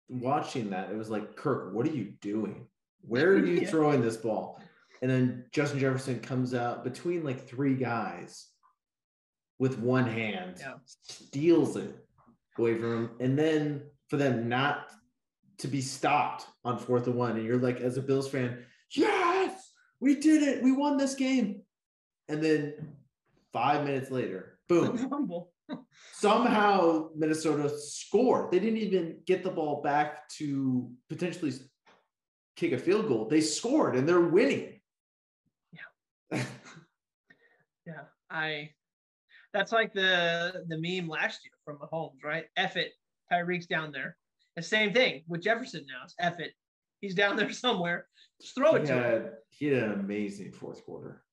[0.10, 2.68] watching that, it was like, Kirk, what are you doing?
[3.02, 3.70] Where are you Yeah.
[3.70, 4.62] throwing this ball?
[5.02, 8.48] And then Justin Jefferson comes out between like three guys
[9.60, 10.76] with one hand, Yeah.
[10.86, 11.96] steals it
[12.58, 14.92] away from him, and then for them not
[15.60, 19.27] to be stopped on fourth and one, and you're like, as a Bills fan, yes,
[20.00, 21.62] we did it, we won this game,
[22.30, 22.74] and then
[23.54, 25.46] five minutes later, boom,
[26.14, 28.52] somehow Minnesota scored.
[28.52, 31.54] They didn't even get the ball back to potentially
[32.56, 33.28] kick a field goal.
[33.28, 34.80] They scored and they're winning.
[36.32, 36.44] Yeah.
[37.88, 38.72] Yeah, I.
[39.54, 42.46] That's like the the meme last year from Mahomes, right?
[42.58, 42.92] F it,
[43.32, 44.18] Tyreek's down there.
[44.58, 46.04] The same thing with Jefferson now.
[46.04, 46.52] It's F it,
[47.00, 48.08] he's down there somewhere.
[48.42, 49.30] Just throw it he to him.
[49.50, 51.24] he had an amazing fourth quarter.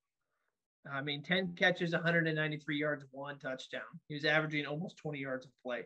[0.91, 3.83] I mean, 10 catches, 193 yards, one touchdown.
[4.09, 5.85] He was averaging almost 20 yards of play.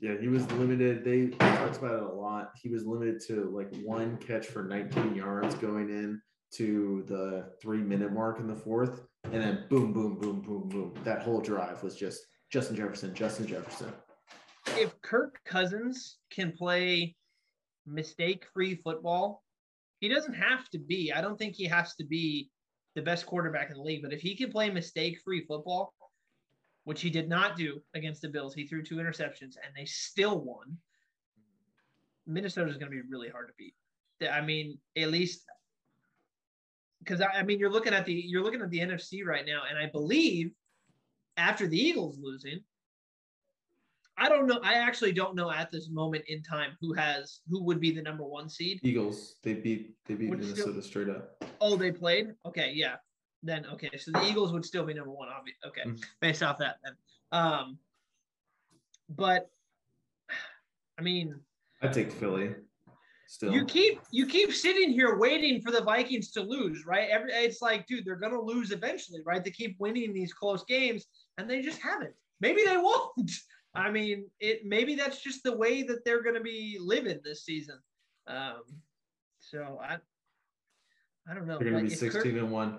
[0.00, 1.04] Yeah, he was limited.
[1.04, 2.52] They talked about it a lot.
[2.60, 6.20] He was limited to like one catch for 19 yards going in
[6.52, 10.94] to the three minute mark in the fourth, and then boom, boom, boom, boom, boom.
[11.04, 13.92] That whole drive was just Justin Jefferson, Justin Jefferson.
[14.68, 17.16] If Kirk Cousins can play
[17.86, 19.42] mistake free football,
[20.00, 21.12] he doesn't have to be.
[21.12, 22.50] I don't think he has to be
[22.94, 25.94] the best quarterback in the league, but if he can play mistake free football,
[26.84, 30.40] which he did not do against the Bills, he threw two interceptions and they still
[30.40, 30.78] won.
[32.26, 33.74] Minnesota is going to be really hard to beat.
[34.30, 35.44] I mean, at least
[37.00, 39.62] because I, I mean, you're looking at the you're looking at the NFC right now,
[39.68, 40.52] and I believe
[41.36, 42.60] after the Eagles losing,
[44.18, 44.60] I don't know.
[44.62, 48.02] I actually don't know at this moment in time who has who would be the
[48.02, 48.80] number one seed.
[48.82, 51.44] Eagles, they beat they beat Would still- Minnesota straight up.
[51.60, 52.34] Oh, they played.
[52.46, 52.96] Okay, yeah.
[53.42, 55.28] Then okay, so the Eagles would still be number one.
[55.28, 56.02] Obviously, okay, Mhm.
[56.20, 56.96] based off that then.
[57.32, 57.78] Um,
[59.10, 59.50] but
[60.98, 61.38] I mean,
[61.82, 62.54] I take Philly.
[63.28, 67.10] Still, you keep you keep sitting here waiting for the Vikings to lose, right?
[67.10, 69.44] Every it's like, dude, they're gonna lose eventually, right?
[69.44, 72.14] They keep winning these close games, and they just haven't.
[72.40, 73.30] maybe they won't.
[73.76, 77.44] I mean, it maybe that's just the way that they're going to be living this
[77.44, 77.78] season.
[78.26, 78.62] Um,
[79.40, 79.98] so I,
[81.30, 81.58] I don't know.
[81.58, 82.78] They're going to be if 16 Kirk- and 1.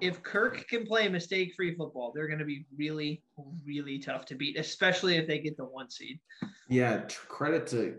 [0.00, 3.22] if Kirk can play mistake free football, they're going to be really,
[3.66, 6.20] really tough to beat, especially if they get the one seed.
[6.68, 7.96] Yeah, credit to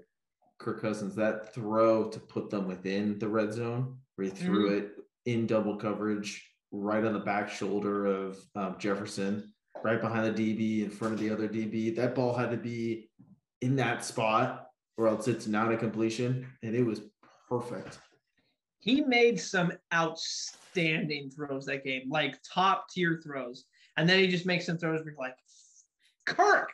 [0.59, 1.15] Kirk Cousins.
[1.15, 4.91] That throw to put them within the red zone, where he threw it
[5.25, 9.51] in double coverage right on the back shoulder of um, Jefferson,
[9.83, 11.95] right behind the DB, in front of the other DB.
[11.95, 13.09] That ball had to be
[13.61, 17.01] in that spot, or else it's not a completion, and it was
[17.47, 17.99] perfect.
[18.79, 23.65] He made some outstanding throws that game, like top tier throws.
[23.97, 25.35] And then he just makes some throws where you're like,
[26.25, 26.69] Kirk,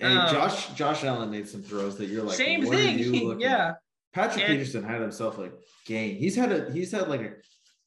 [0.00, 3.40] And Um, Josh Josh Allen made some throws that you're like, same thing.
[3.40, 3.74] yeah.
[4.12, 5.52] Patrick And- Peterson had himself like
[5.86, 6.16] game.
[6.16, 7.32] He's had a he's had like a,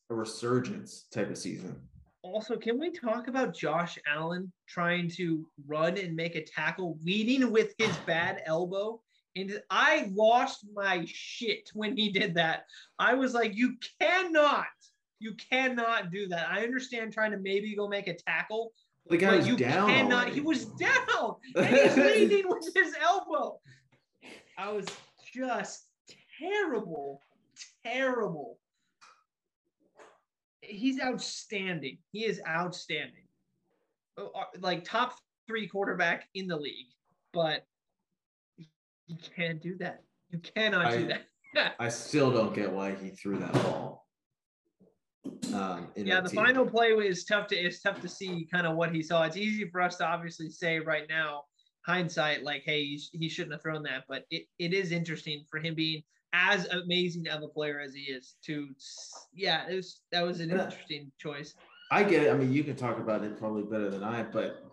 [0.09, 1.79] a resurgence type of season.
[2.23, 7.51] Also, can we talk about Josh Allen trying to run and make a tackle, leading
[7.51, 9.01] with his bad elbow?
[9.35, 12.65] And I lost my shit when he did that.
[12.99, 14.65] I was like, you cannot,
[15.19, 16.49] you cannot do that.
[16.49, 18.71] I understand trying to maybe go make a tackle,
[19.07, 19.89] The guy but was you down.
[19.89, 20.29] cannot.
[20.29, 23.59] He was down, and he's leading with his elbow.
[24.57, 24.85] I was
[25.33, 25.87] just
[26.39, 27.21] terrible,
[27.83, 28.59] terrible.
[30.61, 31.97] He's outstanding.
[32.11, 33.25] He is outstanding.
[34.17, 35.15] Oh, uh, Like top
[35.47, 36.87] three quarterback in the league,
[37.33, 37.65] but
[39.07, 40.03] you can't do that.
[40.29, 41.75] You cannot do that.
[41.79, 44.07] I still don't get why he threw that ball.
[45.53, 48.93] Um, yeah, the final play is tough to it's tough to see kind of what
[48.93, 49.23] he saw.
[49.23, 51.43] It's easy for us to obviously say right now,
[51.85, 54.05] hindsight, like, hey, he shouldn't have thrown that.
[54.07, 58.01] But it, it is interesting for him being as amazing of a player as he
[58.03, 58.69] is to
[59.33, 60.65] yeah, it was that was an Yeah.
[60.65, 61.53] interesting choice.
[61.91, 62.31] I get it.
[62.31, 64.63] I mean, you can talk about it probably better than I, but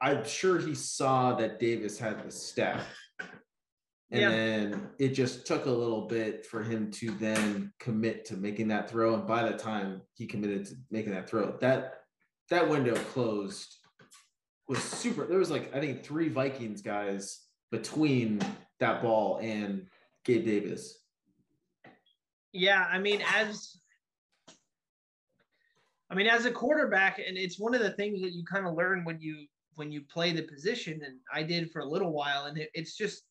[0.00, 2.80] I'm sure he saw that Davis had the step.
[4.10, 4.30] And Yeah.
[4.30, 8.90] then it just took a little bit for him to then commit to making that
[8.90, 9.14] throw.
[9.14, 12.00] And by the time he committed to making that throw, that
[12.50, 13.76] that window closed
[14.68, 15.24] was super.
[15.26, 18.40] There was like I think three Vikings guys between
[18.82, 19.86] that ball and
[20.24, 20.98] Gabe Davis.
[22.52, 23.78] Yeah, I mean, as
[26.10, 28.74] I mean, as a quarterback, and it's one of the things that you kind of
[28.74, 32.44] learn when you when you play the position, and I did for a little while,
[32.44, 33.22] and it, it's just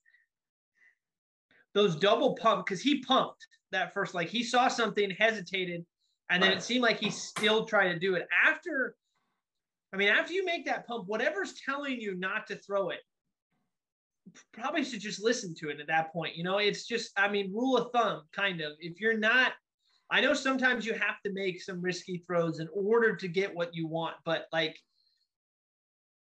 [1.74, 5.86] those double pump because he pumped that first, like he saw something, hesitated,
[6.30, 8.96] and then it seemed like he still tried to do it after.
[9.94, 13.02] I mean, after you make that pump, whatever's telling you not to throw it,
[14.54, 16.36] probably should just listen to it at that point.
[16.36, 18.74] You know, it's just, I mean, rule of thumb, kind of.
[18.80, 19.54] If you're not,
[20.10, 23.74] I know sometimes you have to make some risky throws in order to get what
[23.74, 24.78] you want, but like,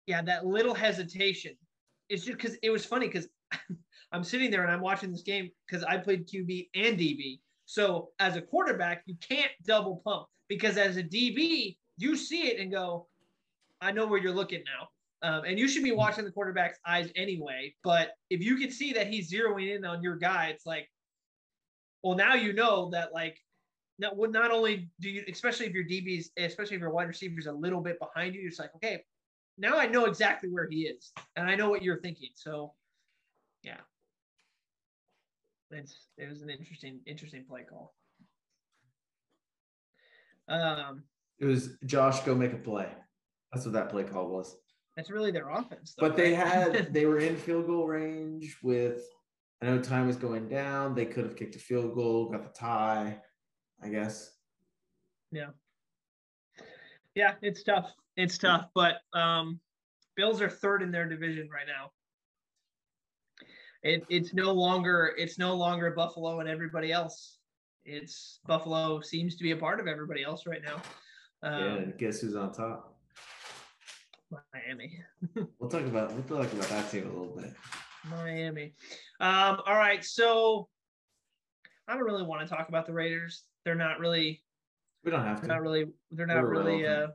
[0.07, 1.55] yeah, that little hesitation.
[2.09, 3.27] It's just because it was funny because
[4.11, 7.39] I'm sitting there and I'm watching this game because I played QB and DB.
[7.65, 12.59] So as a quarterback, you can't double pump because as a DB, you see it
[12.59, 13.07] and go,
[13.81, 14.87] I know where you're looking now.
[15.23, 17.73] Um, and you should be watching the quarterback's eyes anyway.
[17.83, 20.89] But if you can see that he's zeroing in on your guy, it's like,
[22.03, 23.37] well, now you know that like,
[23.99, 27.51] not, not only do you, especially if your DBs, especially if your wide receiver's a
[27.51, 29.03] little bit behind you, it's like, okay,
[29.57, 32.29] now I know exactly where he is, and I know what you're thinking.
[32.35, 32.73] So,
[33.63, 33.77] yeah,
[35.71, 37.95] it's it was an interesting, interesting play call.
[40.47, 41.03] Um,
[41.39, 42.87] It was Josh go make a play.
[43.51, 44.55] That's what that play call was.
[44.97, 45.93] That's really their offense.
[45.95, 46.47] Though, But they right?
[46.47, 49.03] had they were in field goal range with
[49.61, 50.95] I know time was going down.
[50.95, 53.19] They could have kicked a field goal, got the tie,
[53.81, 54.31] I guess.
[55.31, 55.49] Yeah.
[57.15, 57.93] Yeah, it's tough.
[58.17, 59.59] It's tough, but um
[60.15, 61.91] Bills are third in their division right now.
[63.83, 67.37] It it's no longer it's no longer Buffalo and everybody else.
[67.85, 70.81] It's Buffalo seems to be a part of everybody else right now.
[71.43, 72.96] Um, yeah, guess who's on top?
[74.67, 74.99] Miami.
[75.59, 77.53] We'll talk about we'll talk about that team a little bit.
[78.09, 78.73] Miami.
[79.19, 80.67] Um, all right, so
[81.87, 83.43] I don't really want to talk about the Raiders.
[83.65, 84.43] They're not really
[85.03, 85.47] We don't have to.
[85.47, 87.07] not really they're not They're really uh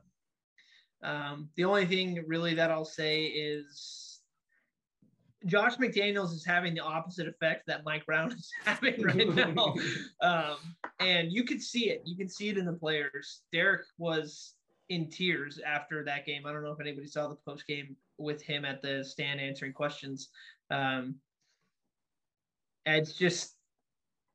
[1.03, 4.19] um the only thing really that I'll say is
[5.45, 9.75] Josh McDaniels is having the opposite effect that Mike Brown is having right now.
[10.21, 10.57] um
[10.99, 12.01] and you can see it.
[12.05, 13.41] You can see it in the players.
[13.51, 14.53] Derek was
[14.93, 16.45] in tears after that game.
[16.45, 19.73] I don't know if anybody saw the post game with him at the stand answering
[19.73, 20.29] questions.
[20.71, 21.15] Um
[22.85, 23.55] it's just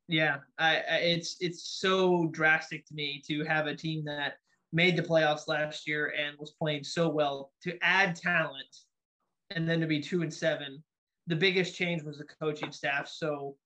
[0.08, 4.34] yeah, I, I it's it's so drastic to me to have a team that
[4.72, 8.76] made the playoffs last year and was playing so well to add talent
[9.50, 10.82] and then to be two and seven.
[11.26, 13.08] The biggest change was the coaching staff.
[13.08, 13.56] So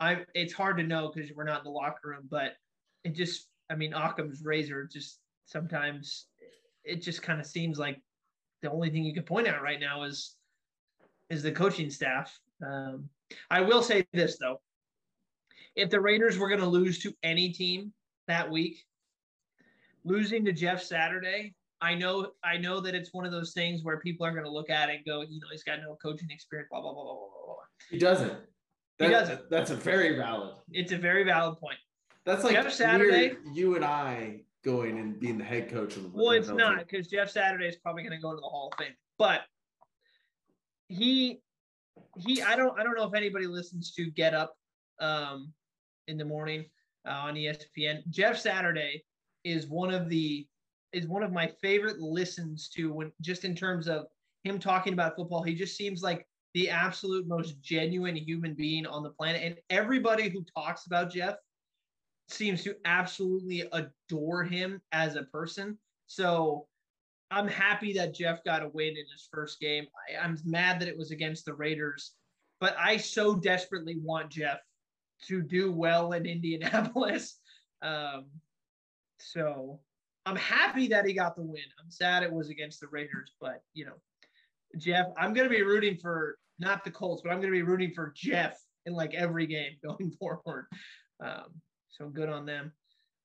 [0.00, 2.54] I it's hard to know because we're not in the locker room, but
[3.04, 6.26] it just I mean Occam's razor just sometimes
[6.84, 8.00] it just kind of seems like
[8.62, 10.36] the only thing you can point out right now is
[11.30, 12.38] is the coaching staff.
[12.64, 13.08] Um,
[13.50, 14.60] I will say this though,
[15.74, 17.92] if the Raiders were going to lose to any team
[18.28, 18.84] that week,
[20.04, 23.98] losing to Jeff Saturday, I know I know that it's one of those things where
[23.98, 26.30] people are going to look at it and go, you know, he's got no coaching
[26.30, 27.54] experience, blah blah blah blah blah blah.
[27.90, 28.38] He doesn't.
[28.98, 29.50] That, he doesn't.
[29.50, 30.54] That's a very valid.
[30.70, 31.78] It's a very valid point.
[32.24, 33.36] That's like Jeff Saturday.
[33.52, 36.08] You and I going and being the head coach of the.
[36.08, 36.26] World.
[36.26, 38.78] Well, it's not because Jeff Saturday is probably going to go to the Hall of
[38.78, 39.42] Fame, but
[40.88, 41.40] he
[42.16, 44.56] he I don't I don't know if anybody listens to Get Up
[45.00, 45.52] um,
[46.08, 46.64] in the morning
[47.06, 48.02] uh, on ESPN.
[48.10, 49.04] Jeff Saturday
[49.44, 50.46] is one of the
[50.92, 54.06] is one of my favorite listens to when just in terms of
[54.44, 55.42] him talking about football.
[55.42, 59.42] He just seems like the absolute most genuine human being on the planet.
[59.42, 61.34] And everybody who talks about Jeff
[62.28, 65.78] seems to absolutely adore him as a person.
[66.06, 66.66] So
[67.30, 69.86] I'm happy that Jeff got a win in his first game.
[70.08, 72.12] I, am mad that it was against the Raiders,
[72.60, 74.60] but I so desperately want Jeff
[75.26, 77.38] to do well in Indianapolis.
[77.82, 78.24] Um,
[79.18, 79.78] so
[80.24, 81.64] I'm happy that he got the win.
[81.78, 84.00] I'm sad it was against the Raiders, but you know,
[84.78, 87.60] Jeff, I'm going to be rooting for not the Colts, but I'm going to be
[87.60, 90.66] rooting for Jeff in like every game going forward.
[91.22, 91.60] Um,
[91.96, 92.72] so good on them.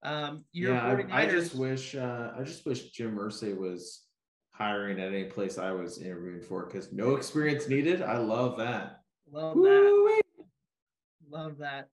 [0.03, 4.05] Um, yeah, I, I, just wish uh, I just wish Jim Irsay was
[4.51, 8.01] hiring at any place I was interviewing for because no experience needed.
[8.01, 9.01] I love that.
[9.29, 10.21] Love that.
[11.29, 11.87] Love that.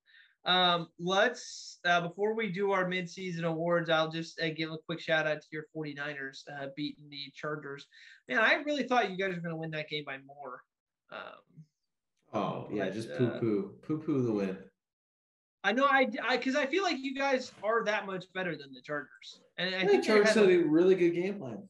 [0.45, 5.01] Um, let's uh, before we do our midseason awards, I'll just uh, give a quick
[5.01, 7.87] shout out to your 49ers uh, beating the Chargers.
[8.29, 10.61] Man, I really thought you guys were going to win that game by more.
[11.11, 11.65] Um,
[12.33, 14.59] oh yeah, just poo poo, poo poo the win.
[15.67, 18.73] I know I because I, I, feel like you guys are that much better than
[18.73, 21.69] the Chargers, and I, I think Chargers had a really good game plan.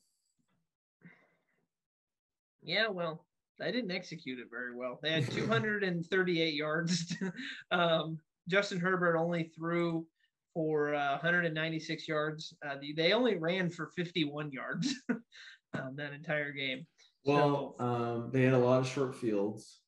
[2.63, 3.25] Yeah, well,
[3.59, 4.99] they didn't execute it very well.
[5.03, 7.17] They had 238 yards.
[7.71, 8.19] um,
[8.49, 10.07] Justin Herbert only threw
[10.53, 12.53] for uh, 196 yards.
[12.69, 16.87] Uh, they only ran for 51 yards um, that entire game.
[17.25, 19.81] Well, so, um, they had a lot of short fields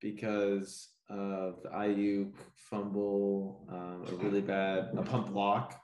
[0.00, 5.80] because of the Aiyuk fumble, um, a really bad a punt block,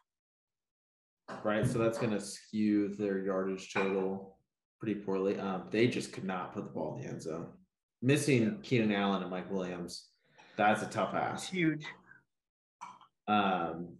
[1.44, 1.66] right?
[1.66, 4.38] So that's going to skew their yardage total
[4.78, 5.38] pretty poorly.
[5.38, 7.48] Um, they just could not put the ball in the end zone.
[8.02, 8.50] Missing yeah.
[8.62, 10.10] Keenan Allen and Mike Williams
[10.60, 11.44] that's a tough ass.
[11.44, 11.86] It's huge.
[13.26, 13.96] Um,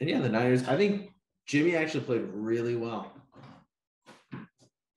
[0.00, 0.66] and yeah, the Niners.
[0.68, 1.10] I think
[1.46, 3.12] Jimmy actually played really well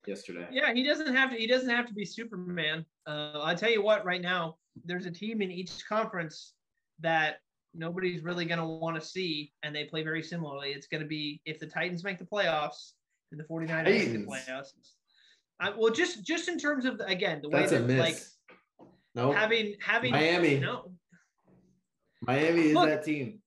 [0.05, 0.47] yesterday.
[0.51, 1.37] Yeah, he doesn't have to.
[1.37, 2.85] He doesn't have to be Superman.
[3.07, 6.53] Uh, I tell you what, right now, there's a team in each conference
[6.99, 7.37] that
[7.73, 10.69] nobody's really going to want to see, and they play very similarly.
[10.69, 12.93] It's going to be if the Titans make the playoffs
[13.31, 14.13] and the 49ers Titans.
[14.13, 14.73] make the playoffs.
[15.59, 18.19] I, well, just just in terms of again the way That's that like
[19.15, 19.35] no, nope.
[19.35, 20.59] having having Miami.
[20.59, 20.91] No,
[22.21, 23.39] Miami is Look, that team.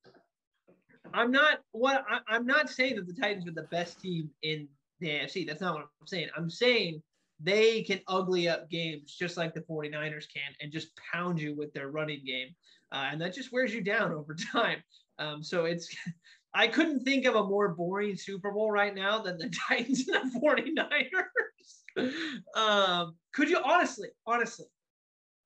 [1.12, 4.68] I'm not what I, am not saying that the Titans are the best team in
[5.00, 5.46] the AFC.
[5.46, 6.28] That's not what I'm saying.
[6.36, 7.02] I'm saying
[7.41, 11.72] they can ugly up games just like the 49ers can and just pound you with
[11.72, 12.49] their running game.
[12.93, 14.82] Uh, and that just wears you down over time.
[15.18, 15.95] Um, so it's,
[16.55, 20.32] I couldn't think of a more boring Super Bowl right now than the Titans and
[20.32, 22.12] the 49ers.
[22.55, 24.66] um, could you honestly, honestly,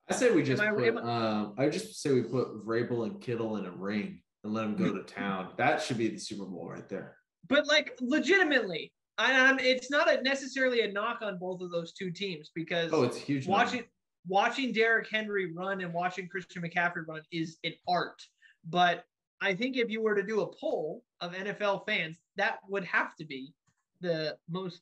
[0.09, 0.97] I say we just I, put.
[0.97, 4.75] um, I just say we put Vrabel and Kittle in a ring and let them
[4.75, 5.49] go to town.
[5.57, 7.15] That should be the Super Bowl right there.
[7.47, 12.11] But like, legitimately, I, it's not a, necessarily a knock on both of those two
[12.11, 13.47] teams because oh, it's huge.
[13.47, 13.83] Watching
[14.27, 18.21] watching Derrick Henry run and watching Christian McCaffrey run is an art.
[18.69, 19.03] But
[19.41, 23.15] I think if you were to do a poll of NFL fans, that would have
[23.15, 23.53] to be
[24.01, 24.81] the most,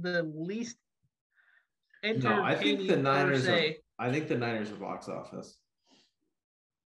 [0.00, 0.76] the least.
[2.02, 3.46] No, I think the Niners.
[3.46, 5.58] Are, I think the Niners are box office.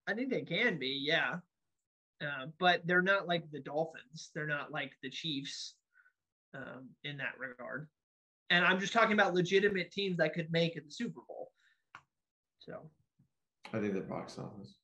[0.08, 1.36] I think they can be, yeah.
[2.20, 4.30] Uh, but they're not like the Dolphins.
[4.34, 5.74] They're not like the Chiefs
[6.54, 7.88] um, in that regard.
[8.50, 11.50] And I'm just talking about legitimate teams that could make it the Super Bowl.
[12.58, 12.90] So
[13.72, 14.76] I think they're box office.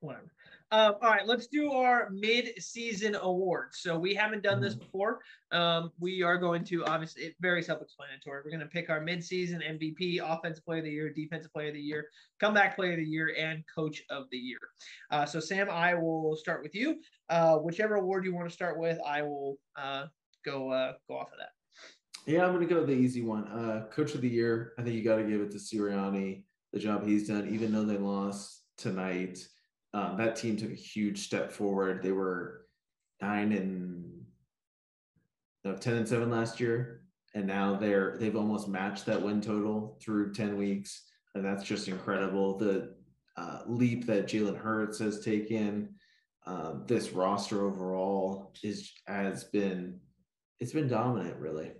[0.00, 0.30] Whatever.
[0.70, 3.78] Um, all right, let's do our mid-season awards.
[3.80, 4.84] So we haven't done this mm-hmm.
[4.84, 5.20] before.
[5.50, 8.42] Um, we are going to obviously it's very self-explanatory.
[8.44, 11.74] We're going to pick our mid-season MVP, offensive player of the year, defensive player of
[11.74, 14.58] the year, comeback player of the year, and coach of the year.
[15.10, 17.00] Uh, so Sam, I will start with you.
[17.30, 20.04] Uh, whichever award you want to start with, I will uh,
[20.48, 21.50] go uh, go off of that.
[22.26, 23.44] Yeah, I'm going to go the easy one.
[23.48, 24.72] Uh, Coach of the year.
[24.78, 26.42] I think you got to give it to Sirianni.
[26.72, 29.38] The job he's done, even though they lost tonight,
[29.94, 32.02] um, that team took a huge step forward.
[32.02, 32.66] They were
[33.22, 34.04] nine and
[35.64, 39.98] no, ten and seven last year, and now they're they've almost matched that win total
[40.02, 42.58] through ten weeks, and that's just incredible.
[42.58, 42.94] The
[43.38, 45.94] uh, leap that Jalen Hurts has taken,
[46.46, 50.00] um, this roster overall is has been
[50.60, 51.72] it's been dominant, really.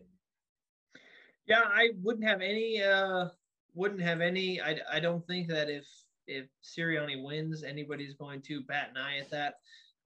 [1.46, 2.82] Yeah, I wouldn't have any.
[2.82, 3.28] Uh,
[3.74, 4.60] wouldn't have any.
[4.60, 5.86] I, I don't think that if
[6.26, 9.54] if Sirianni wins, anybody's going to bat an eye at that.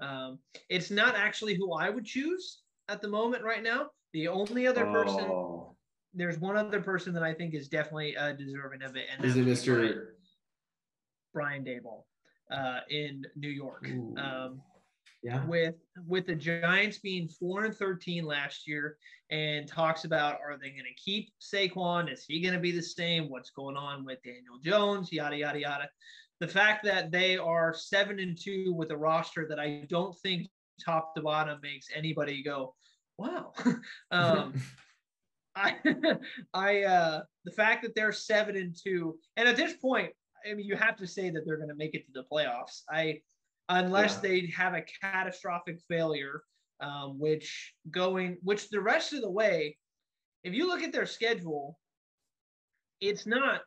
[0.00, 3.90] Um, it's not actually who I would choose at the moment right now.
[4.12, 5.74] The only other person, oh.
[6.14, 9.36] there's one other person that I think is definitely uh, deserving of it, and is
[9.36, 10.06] it Mr.
[11.32, 12.04] Brian Daboll
[12.50, 13.88] uh, in New York.
[14.16, 14.60] Um,
[15.22, 15.44] yeah.
[15.46, 18.96] With with the Giants being four and thirteen last year,
[19.30, 22.12] and talks about are they going to keep Saquon?
[22.12, 23.30] Is he going to be the same?
[23.30, 25.12] What's going on with Daniel Jones?
[25.12, 25.88] Yada yada yada.
[26.40, 30.48] The fact that they are seven and two with a roster that I don't think
[30.84, 32.74] top to bottom makes anybody go,
[33.16, 33.52] wow.
[34.10, 34.54] um,
[35.54, 35.76] I
[36.54, 40.10] I uh the fact that they're seven and two, and at this point,
[40.50, 42.82] I mean, you have to say that they're going to make it to the playoffs.
[42.90, 43.20] I
[43.72, 44.28] unless yeah.
[44.28, 46.42] they have a catastrophic failure,
[46.80, 49.76] um, which going, which the rest of the way,
[50.44, 51.78] if you look at their schedule,
[53.00, 53.60] it's not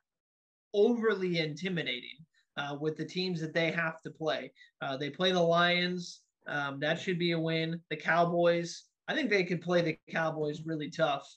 [0.73, 2.17] overly intimidating
[2.57, 4.51] uh, with the teams that they have to play.
[4.81, 6.21] Uh, they play the Lions.
[6.47, 7.81] Um, that should be a win.
[7.89, 11.27] The Cowboys, I think they could play the Cowboys really tough.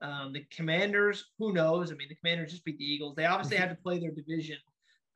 [0.00, 1.90] Um, the Commanders, who knows?
[1.90, 3.14] I mean, the Commanders just beat the Eagles.
[3.16, 4.58] They obviously have to play their division.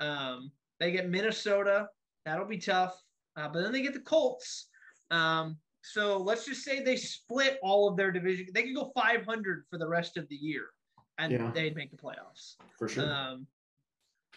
[0.01, 0.51] Um,
[0.81, 1.89] they get Minnesota,
[2.29, 3.03] That'll be tough.
[3.37, 4.69] Uh, but then they get the Colts.
[5.11, 8.49] Um, so let's just say they split all of their division.
[8.53, 10.67] They could go 500 for the rest of the year,
[11.19, 11.51] and yeah.
[11.55, 13.11] they'd make the playoffs for sure.
[13.11, 13.47] Um,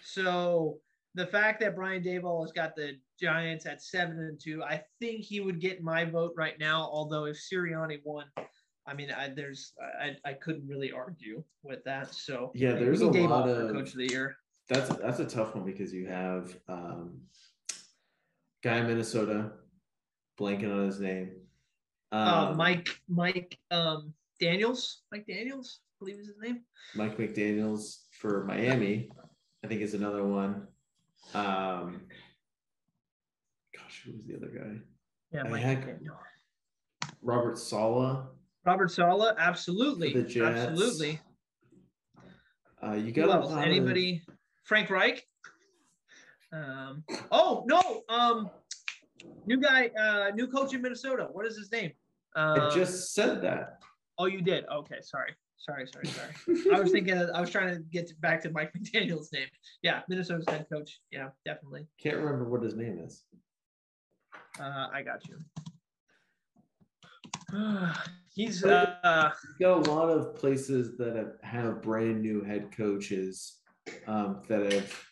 [0.03, 0.77] so
[1.15, 5.21] the fact that Brian Daboll has got the Giants at seven and two, I think
[5.21, 6.89] he would get my vote right now.
[6.89, 8.27] Although if Sirianni won,
[8.87, 12.13] I mean, I, there's I, I couldn't really argue with that.
[12.13, 14.37] So yeah, there's a Daboll lot of coach of the year.
[14.69, 17.19] That's that's a tough one because you have um,
[18.63, 19.51] guy in Minnesota,
[20.39, 21.31] blanking on his name.
[22.11, 26.61] Uh, um, uh, Mike Mike um, Daniels, Mike Daniels, I believe is his name.
[26.95, 29.09] Mike McDaniels for Miami,
[29.63, 30.67] I think is another one.
[31.33, 32.01] Um,
[33.75, 34.79] gosh, who was the other guy?
[35.31, 35.99] Yeah, Mike had
[37.21, 38.25] Robert Saleh.
[38.65, 41.19] Robert Saleh, absolutely, absolutely.
[42.83, 44.23] Uh, you got anybody?
[44.27, 44.35] Of...
[44.63, 45.25] Frank Reich.
[46.53, 48.49] Um, oh no, um,
[49.45, 51.27] new guy, uh, new coach in Minnesota.
[51.31, 51.91] What is his name?
[52.35, 53.79] Um, I just said that.
[54.17, 54.65] Oh, you did.
[54.71, 56.31] Okay, sorry, sorry, sorry, sorry.
[56.73, 57.17] I was thinking.
[57.17, 59.47] I was trying to get back to Mike McDaniel's name.
[59.81, 60.99] Yeah, Minnesota's head coach.
[61.11, 61.87] Yeah, definitely.
[62.01, 63.23] Can't remember what his name is.
[64.59, 65.37] Uh, I got you.
[68.33, 73.57] He's uh, got a lot of places that have, have brand new head coaches
[74.07, 75.03] um, that have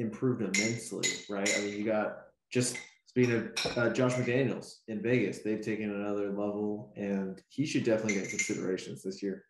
[0.00, 1.52] improved immensely, right?
[1.56, 2.18] I mean, you got
[2.50, 2.76] just
[3.06, 8.14] speaking of uh, Josh McDaniels in Vegas, they've taken another level, and he should definitely
[8.14, 9.44] get considerations this year.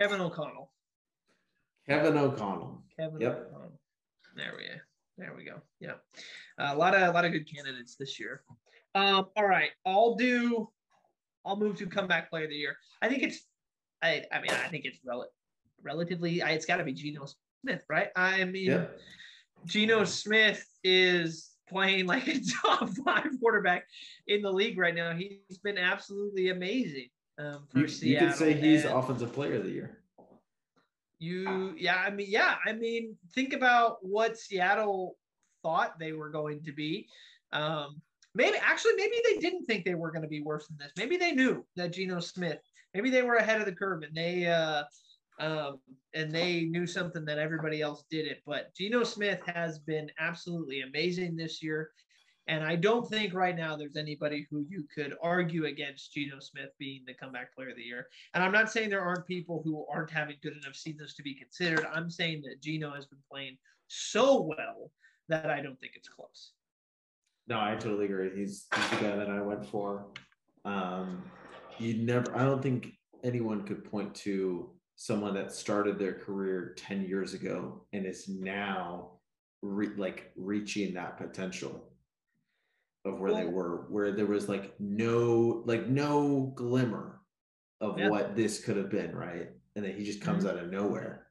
[0.00, 0.70] Kevin O'Connell.
[1.88, 2.82] Kevin O'Connell.
[2.98, 3.48] Kevin yep.
[3.48, 3.80] O'Connell.
[4.36, 4.64] There we
[5.18, 5.60] there we go.
[5.80, 5.94] Yeah,
[6.58, 8.42] uh, a lot of a lot of good candidates this year.
[8.94, 10.68] Um, all right, I'll do.
[11.44, 12.76] I'll move to comeback player of the year.
[13.00, 13.40] I think it's.
[14.02, 15.28] I I mean I think it's rel-
[15.82, 16.42] relatively.
[16.42, 17.26] I, it's got to be Geno
[17.62, 18.08] Smith, right?
[18.16, 19.00] I mean, yep.
[19.64, 23.86] Geno Smith is playing like a top five quarterback
[24.26, 25.14] in the league right now.
[25.14, 27.08] He's been absolutely amazing
[27.38, 28.28] um, for you, Seattle.
[28.28, 29.98] You could say he's and offensive player of the year.
[31.18, 35.16] You, yeah, I mean, yeah, I mean, think about what Seattle
[35.62, 37.06] thought they were going to be.
[37.52, 38.02] Um,
[38.34, 40.90] maybe, actually, maybe they didn't think they were going to be worse than this.
[40.96, 42.58] Maybe they knew that Geno Smith.
[42.92, 44.82] Maybe they were ahead of the curve and they uh,
[45.40, 45.78] um,
[46.14, 48.42] and they knew something that everybody else did it.
[48.46, 51.90] But Geno Smith has been absolutely amazing this year.
[52.48, 56.70] And I don't think right now there's anybody who you could argue against Geno Smith
[56.78, 58.08] being the comeback player of the year.
[58.34, 61.34] And I'm not saying there aren't people who aren't having good enough seasons to be
[61.34, 61.86] considered.
[61.94, 63.56] I'm saying that Geno has been playing
[63.86, 64.90] so well
[65.28, 66.52] that I don't think it's close.
[67.46, 68.30] No, I totally agree.
[68.34, 70.06] He's, he's the guy that I went for.
[70.64, 71.22] Um,
[71.78, 77.04] you never, I don't think anyone could point to someone that started their career 10
[77.04, 79.10] years ago and is now
[79.62, 81.88] re- like reaching that potential
[83.04, 87.20] of where they were, where there was like no like no glimmer
[87.80, 88.08] of Yeah.
[88.10, 89.50] what this could have been, right?
[89.74, 90.56] And then he just comes mm-hmm.
[90.56, 91.26] out of nowhere.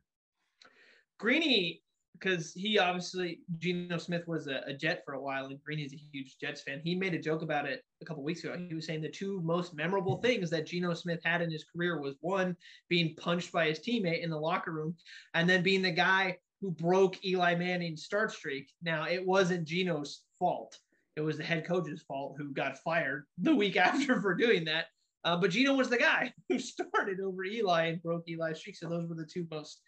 [1.17, 1.80] Greeny,
[2.21, 5.97] because he obviously Geno Smith was a, a Jet for a while, and Greeny's a
[6.11, 6.81] huge Jets fan.
[6.83, 8.55] He made a joke about it a couple weeks ago.
[8.69, 11.99] He was saying the two most memorable things that Geno Smith had in his career
[11.99, 12.55] was one
[12.89, 14.95] being punched by his teammate in the locker room,
[15.33, 18.69] and then being the guy who broke Eli Manning's start streak.
[18.83, 20.77] Now it wasn't Geno's fault;
[21.15, 24.85] it was the head coach's fault who got fired the week after for doing that.
[25.23, 28.75] Uh, but Geno was the guy who started over Eli and broke Eli's streak.
[28.75, 29.81] So those were the two most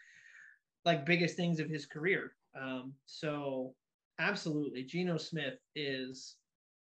[0.86, 2.34] like biggest things of his career.
[2.60, 3.74] Um, so
[4.20, 6.36] absolutely, Geno Smith is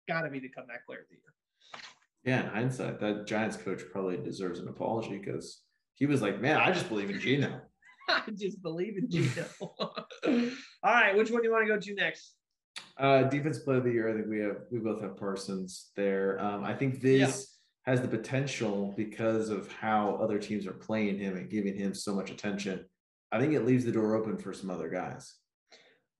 [0.07, 1.21] got to be the comeback player of the year.
[2.23, 5.61] Yeah, in hindsight, that Giants coach probably deserves an apology because
[5.93, 7.61] he was like, "Man, I just believe in Geno."
[8.09, 9.45] I just believe in Geno.
[10.83, 12.35] All right, which one do you want to go to next?
[12.97, 14.09] Uh, defense player of the year.
[14.09, 16.39] I think we have we both have Parsons there.
[16.39, 21.37] Um, I think this has the potential because of how other teams are playing him
[21.37, 22.83] and giving him so much attention.
[23.35, 25.35] I think it leaves the door open for some other guys.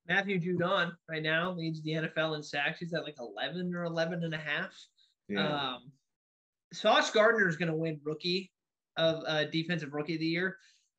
[0.05, 2.79] Matthew Judon right now leads the NFL in sacks.
[2.79, 4.75] He's at like 11 or 11 and a half.
[5.29, 5.47] Yeah.
[5.47, 5.91] Um,
[6.73, 8.51] Sauce Gardner is going to win rookie
[8.97, 10.57] of uh, defensive rookie of the year,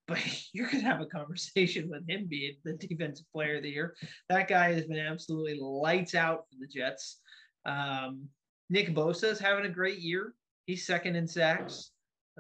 [0.09, 0.19] but
[0.55, 3.95] you're going to have a conversation with him being the defensive player of the year.
[4.31, 7.21] That guy has been absolutely lights out for the Jets.
[7.67, 8.27] Um,
[8.71, 10.33] Nick Bosa is having a great year.
[10.65, 11.91] He's second in sacks.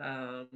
[0.03, 0.49] Um,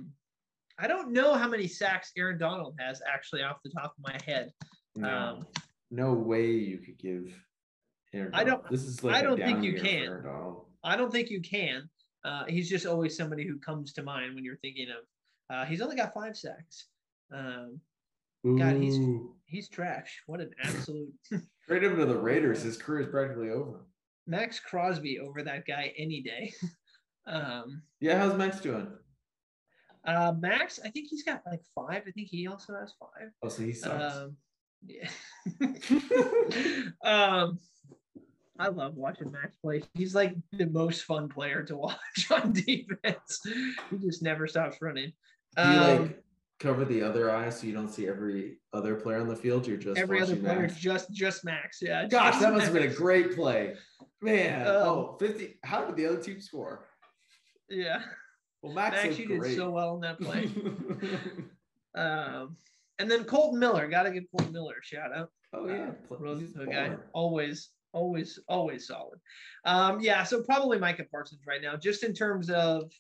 [0.80, 4.18] I don't know how many sacks Aaron Donald has actually off the top of my
[4.26, 4.50] head.
[4.96, 5.46] no, um,
[5.90, 7.34] no way you could give.
[8.14, 10.24] Aaron I don't- This is like I don't think you can.
[10.82, 11.88] I don't think you can.
[12.24, 15.54] Uh, he's just always somebody who comes to mind when you're thinking of.
[15.54, 16.86] Uh, he's only got five sacks.
[17.32, 17.80] Um,
[18.44, 18.96] God, he's-
[19.44, 20.22] he's trash.
[20.26, 21.12] What an absolute
[21.66, 22.62] Trade him to the Raiders.
[22.62, 23.86] His career is practically over.
[24.26, 26.52] Max Crosby over that guy any day.
[27.26, 28.88] um, Yeah, how's Max doing?
[30.04, 32.02] Uh, Max, I think he's got like five.
[32.06, 33.30] I think he also has five.
[33.42, 34.16] Oh, so he sucks.
[34.16, 34.36] Um,
[34.86, 35.08] yeah.
[37.04, 37.58] um,
[38.58, 39.82] I love watching Max play.
[39.94, 43.40] He's like the most fun player to watch on defense.
[43.90, 45.12] He just never stops running.
[45.56, 46.22] Do you Um, like
[46.58, 49.66] cover the other eye so you don't see every other player on the field?
[49.66, 50.76] You're just every other player, Max?
[50.76, 51.78] just just Max.
[51.80, 52.06] Yeah.
[52.06, 53.74] Gosh, that must have been a great play.
[54.22, 55.58] Man, Um, oh, 50.
[55.64, 56.86] How did the other team score?
[57.70, 58.02] Yeah.
[58.62, 60.50] Well, Max, Max, you did so well in that play.
[61.94, 62.56] um,
[62.98, 65.30] and then Kolton Miller, got to give Kolton Miller a shout out.
[65.54, 65.90] oh, yeah.
[66.10, 69.18] Uh, Rose he's a guy, always, always, always solid.
[69.64, 72.92] Um, yeah, so probably Micah Parsons right now, just in terms of,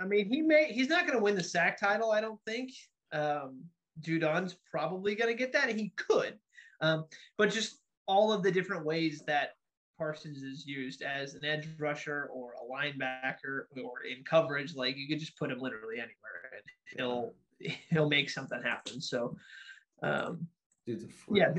[0.00, 2.70] I mean, he may, he's not going to win the sack title, I don't think.
[3.12, 3.64] Um,
[4.00, 5.74] Judon's probably going to get that.
[5.74, 6.38] He could,
[6.80, 7.06] um,
[7.38, 9.50] but just all of the different ways that
[9.98, 15.08] Parsons is used as an edge rusher or a linebacker or in coverage, like you
[15.08, 16.62] could just put him literally anywhere and
[16.96, 17.34] he'll
[17.90, 19.00] he'll make something happen.
[19.00, 19.36] So,
[20.02, 20.46] um,
[20.86, 21.54] Dude's a yeah,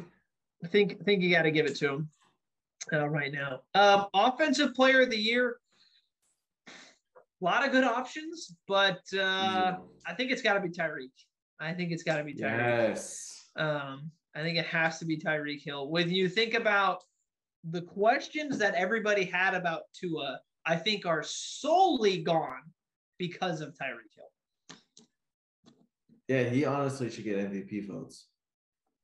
[0.63, 2.09] I think I think you got to give it to him
[2.93, 3.61] uh, right now.
[3.73, 5.57] Um, offensive player of the year.
[6.67, 9.75] A lot of good options, but uh,
[10.07, 11.11] I think it's got to be Tyreek.
[11.59, 12.89] I think it's got to be Tyreek.
[12.89, 13.49] yes.
[13.55, 15.89] Um, I think it has to be Tyreek Hill.
[15.89, 17.03] When you think about
[17.69, 22.63] the questions that everybody had about Tua, I think are solely gone
[23.17, 24.77] because of Tyreek Hill.
[26.27, 28.27] Yeah, he honestly should get MVP votes.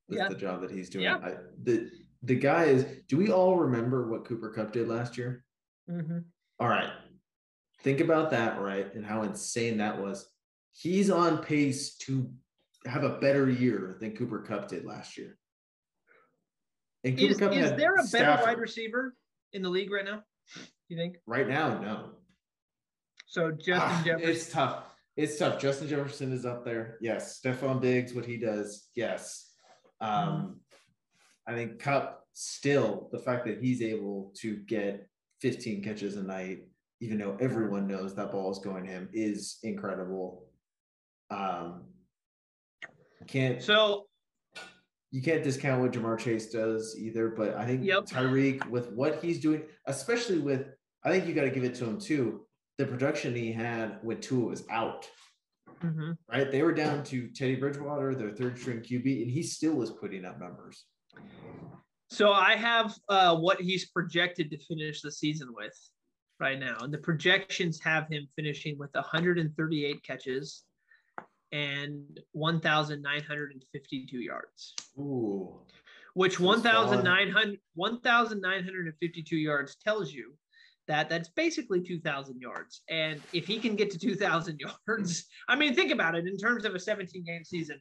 [0.09, 0.27] With Yeah.
[0.27, 1.05] the job that he's doing.
[1.05, 1.17] Yeah.
[1.17, 1.89] I, the
[2.23, 2.85] the guy is.
[3.07, 5.43] Do we all remember what Cooper Kupp did last year?
[5.89, 6.19] Mm-hmm.
[6.59, 6.89] All right.
[7.81, 8.93] Think about that, right?
[8.95, 10.29] And how insane that was.
[10.73, 12.29] He's on pace to
[12.85, 15.37] have a better year than Cooper Kupp did last year.
[17.03, 19.15] And Cooper Is, Kupp is there a better wide receiver
[19.51, 20.23] in the league right now?
[20.87, 21.17] You think?
[21.25, 22.09] Right now, no.
[23.27, 24.29] So Justin Ah, Jefferson.
[24.29, 24.83] It's tough.
[25.15, 25.59] It's tough.
[25.59, 26.97] Justin Jefferson is up there.
[27.01, 27.39] Yes.
[27.43, 28.87] Stefon Diggs, what he does.
[28.95, 29.49] Yes.
[30.01, 30.59] Um,
[31.47, 35.07] I think Kupp still the fact that he's able to get
[35.41, 36.59] 15 catches a night,
[37.01, 40.45] even though everyone knows that ball is going to him, is incredible.
[41.29, 41.83] Um,
[43.27, 44.05] can't So
[45.13, 48.05] you can't discount what Ja'Marr Chase does either, but I think Yep.
[48.05, 50.65] Tyreek with what he's doing, especially with,
[51.03, 52.47] I think you got to give it to him too.
[52.79, 55.07] The production he had when Tua was out,
[55.83, 56.17] mhm.
[56.27, 56.51] right?
[56.51, 60.25] They were down to Teddy Bridgewater, their third string QB, and he still was putting
[60.25, 60.83] up numbers.
[62.09, 65.77] so I have uh, what he's projected to finish the season with
[66.39, 70.63] right now, and the projections have him finishing with 138 catches
[71.53, 74.73] and 1,952 yards.
[74.99, 75.61] Ooh,
[76.15, 80.33] which 1,900 1,952 yards tells you
[80.87, 82.81] that that's basically 2,000 yards.
[82.89, 86.65] And if he can get to 2,000 yards, I mean, think about it in terms
[86.65, 87.79] of a 17 game season.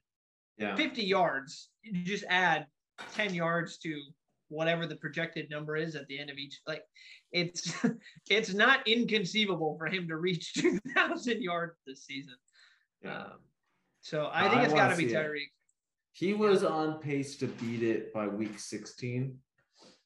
[0.59, 0.77] Yeah.
[0.77, 2.67] 50 yards, you just add
[3.15, 4.01] 10 yards to
[4.49, 6.61] whatever the projected number is at the end of each.
[6.67, 6.85] Like,
[7.33, 7.75] it's
[8.31, 12.35] it's not inconceivable for him to reach 2,000 yards this season.
[13.03, 13.17] Yeah.
[13.17, 13.33] Um,
[14.03, 15.07] so I think I it's got to be.
[15.07, 15.51] Tyreek.
[16.13, 19.35] He was on pace to beat it by week 16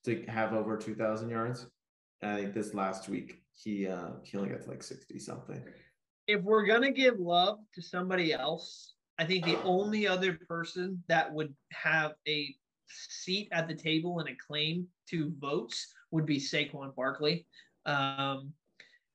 [0.05, 1.67] to have over 2,000 yards.
[2.23, 5.63] And I think this last week he uh he only got to like 60 something.
[6.29, 11.33] if we're gonna give love to somebody else, I think the only other person that
[11.33, 12.55] would have a
[12.89, 17.47] seat at the table and a claim to votes would be Saquon Barkley.
[17.87, 18.53] Um,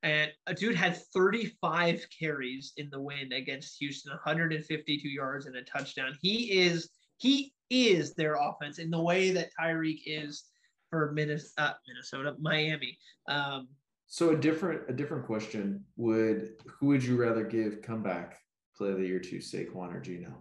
[0.03, 5.63] and a dude had 35 carries in the win against Houston, 152 yards and a
[5.63, 6.17] touchdown.
[6.21, 10.45] He is he is their offense in the way that Tyreek is
[10.89, 12.97] for Minnesota, uh, Minnesota Miami.
[13.29, 13.67] Um,
[14.07, 18.39] So a different a different question would who would you rather give comeback
[18.75, 20.33] play of the year to Saquon or Geno?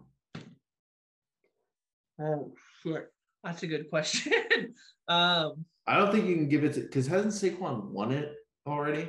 [2.19, 2.53] Oh
[2.83, 3.13] shit,
[3.45, 4.33] that's a good question.
[5.09, 8.35] um, I don't think you can give it to because hasn't Saquon won it
[8.67, 9.09] already?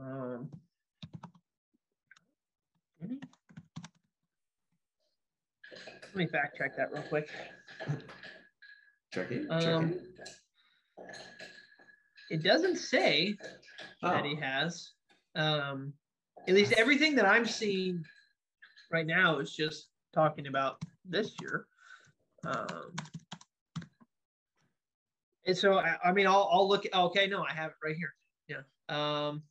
[0.00, 0.50] Um,
[3.00, 3.24] did?
[5.72, 7.28] Let me fact check that real quick.
[9.12, 9.46] Check it.
[9.50, 10.02] Um, it.
[12.30, 13.36] It doesn't say
[14.02, 14.92] that Oh, he has.
[15.34, 15.92] Um,
[16.46, 18.04] at least everything that I'm seeing
[18.90, 21.66] right now is just talking about this year.
[22.44, 22.94] Um,
[25.46, 26.86] and so I, I mean, I'll I'll look.
[26.92, 28.14] Okay, no, I have it right here.
[28.48, 28.62] Yeah.
[28.88, 29.42] Um,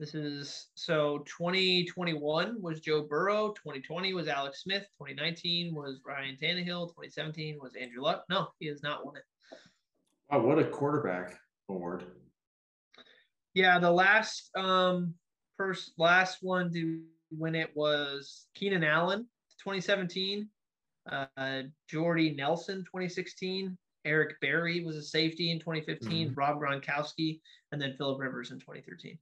[0.00, 3.48] this is so 2021 was Joe Burrow.
[3.50, 4.82] 2020 was Alex Smith.
[4.98, 6.88] 2019 was Ryan Tannehill.
[6.88, 8.24] 2017 was Andrew Luck.
[8.28, 9.22] No, he has not won it.
[10.30, 11.38] wow, what a quarterback
[11.68, 12.04] award.
[13.54, 15.14] Yeah, the last um
[15.56, 19.28] first last one to win it was Keenan Allen,
[19.62, 20.48] 2017.
[21.10, 23.76] Uh, Jordy Nelson, 2016.
[24.06, 26.34] Eric Berry was a safety in 2015.
[26.34, 27.40] Rob Gronkowski,
[27.72, 29.18] and then Philip Rivers in 2013.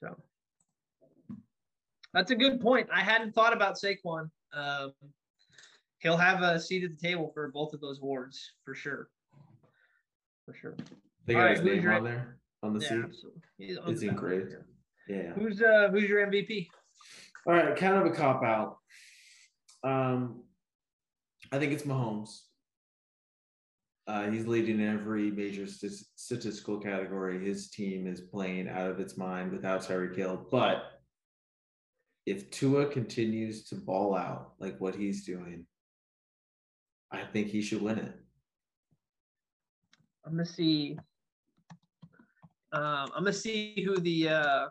[0.00, 0.14] So
[2.12, 2.88] that's a good point.
[2.92, 4.30] I hadn't thought about Saquon.
[4.52, 4.92] Um,
[5.98, 9.08] he'll have a seat at the table for both of those awards for sure.
[10.44, 10.76] For sure.
[11.26, 13.00] They got his name on there on the Yeah, seat.
[13.04, 13.42] absolutely.
[13.58, 14.54] He's It's engraved.
[15.08, 15.32] Yeah.
[15.34, 16.68] Who's uh who's your MVP?
[17.46, 18.78] All right, kind of a cop out.
[19.84, 20.42] Um,
[21.52, 22.40] I think it's Mahomes.
[24.06, 27.44] Uh, he's leading in every major st- statistical category.
[27.44, 30.46] His team is playing out of its mind without Tyreek Hill.
[30.50, 30.84] But
[32.24, 35.66] if Tua continues to ball out like what he's doing,
[37.10, 38.14] I think he should win it.
[40.24, 40.98] I'm gonna see.
[42.72, 44.66] Um, I'm gonna see who the uh,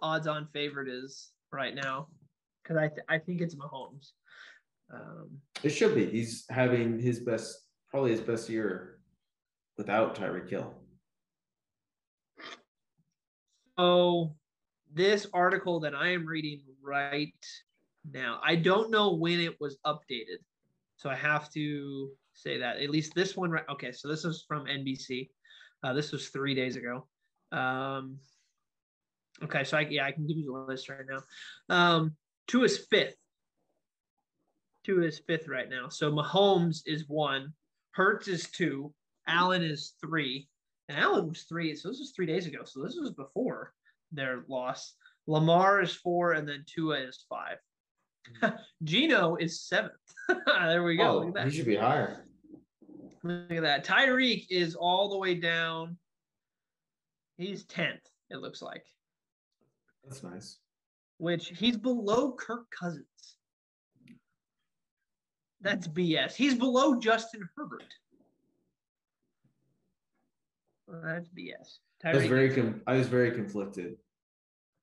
[0.00, 2.08] odds-on favorite is right now,
[2.62, 4.12] because I th- I think it's Mahomes.
[4.92, 5.30] Um,
[5.62, 6.06] It should be.
[6.06, 7.63] He's having his best,
[7.94, 8.98] probably his best year
[9.78, 10.74] without Tyreek Hill.
[13.78, 14.34] so
[14.92, 17.32] this article that I am reading right
[18.12, 20.42] now, I don't know when it was updated,
[20.96, 23.52] so I have to say that at least this one.
[23.52, 23.62] Right?
[23.70, 25.28] Okay, so this is from NBC.
[25.84, 27.06] Uh, this was three days ago.
[27.52, 28.18] Um,
[29.44, 31.22] okay, so I, yeah, I can give you the list right now.
[31.72, 32.16] Um,
[32.48, 33.14] Tua is fifth.
[34.82, 35.88] Tua is fifth right now.
[35.90, 37.52] So Mahomes is one,
[37.94, 38.92] Hurts is two,
[39.28, 40.48] Allen is three,
[40.88, 41.74] and Allen was three.
[41.76, 42.58] So this was three days ago.
[42.64, 43.72] So this was before
[44.12, 44.94] their loss.
[45.26, 47.58] Lamar is four, and then Tua is five.
[48.84, 49.92] Geno is seventh.
[50.46, 51.04] there we go.
[51.04, 51.50] Oh, Look at Oh, that.
[51.52, 52.24] he should be higher.
[53.22, 53.86] Look at that.
[53.86, 55.96] Tyreek is all the way down.
[57.38, 57.98] He's 10th,
[58.30, 58.84] it looks like,
[60.04, 60.58] That's nice.
[61.18, 63.06] which he's below Kirk Cousins.
[65.64, 66.34] That's BS.
[66.34, 67.94] He's below Justin Herbert.
[70.86, 71.78] Well, that's BS.
[72.04, 73.96] I was very com- I was very conflicted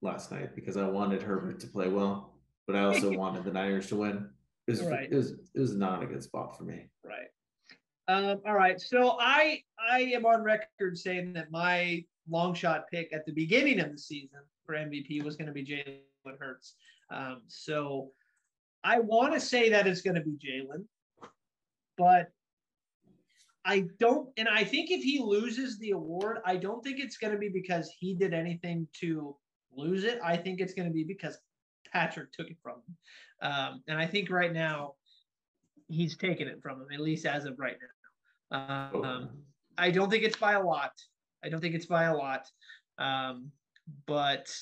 [0.02, 2.34] last night because I wanted Herbert to play well,
[2.66, 4.28] but I also wanted the Niners to win.
[4.68, 5.08] It was Right.
[5.12, 6.90] it was it was not a good spot for me.
[7.06, 7.28] Right.
[8.08, 8.82] Um, all right.
[8.82, 13.80] So I I am on record saying that my long shot pick at the beginning
[13.80, 16.74] of the season for MVP was going to be Jalen Hurts.
[17.12, 18.12] Um, so
[18.84, 20.86] I want to say that it's going to be Jalen,
[21.98, 22.32] but
[23.64, 24.30] I don't.
[24.38, 27.50] And I think if he loses the award, I don't think it's going to be
[27.50, 29.36] because he did anything to
[29.76, 30.20] lose it.
[30.24, 31.38] I think it's going to be because
[31.92, 33.50] Patrick took it from him.
[33.50, 34.96] Um, and I think right now
[35.88, 37.78] he's taken it from him, at least as of right
[38.52, 38.90] now.
[38.94, 39.04] Oh.
[39.04, 39.30] Um,
[39.78, 40.92] I don't think it's by a lot.
[41.44, 42.48] I don't think it's by a lot.
[42.98, 43.52] Um,
[44.06, 44.54] but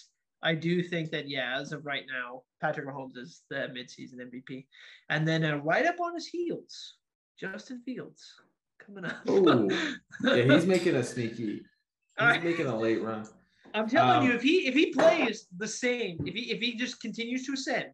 [0.41, 4.65] I do think that, yeah, as of right now, Patrick Mahomes is the midseason MVP.
[5.09, 6.95] And then uh, right up on his heels,
[7.39, 8.33] Justin Fields
[8.85, 9.17] coming up.
[9.27, 9.69] Oh,
[10.23, 11.45] yeah, he's making a sneaky.
[11.45, 11.63] He's
[12.19, 12.43] right.
[12.43, 13.25] making a late run.
[13.73, 16.75] I'm telling you, Um, if he if he plays the same, if he if he
[16.75, 17.91] just continues to ascend,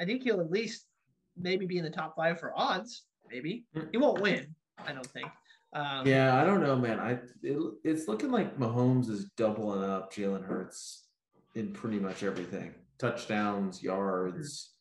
[0.00, 0.86] I think he'll at least
[1.36, 3.04] maybe be in the top five for odds.
[3.30, 4.54] Maybe he won't win.
[4.84, 5.28] I don't think.
[5.72, 6.98] Um, Yeah, I don't know, man.
[6.98, 7.12] I
[7.42, 11.05] it, it's looking like Mahomes is doubling up Jalen Hurts
[11.56, 14.74] in pretty much everything: touchdowns, yards,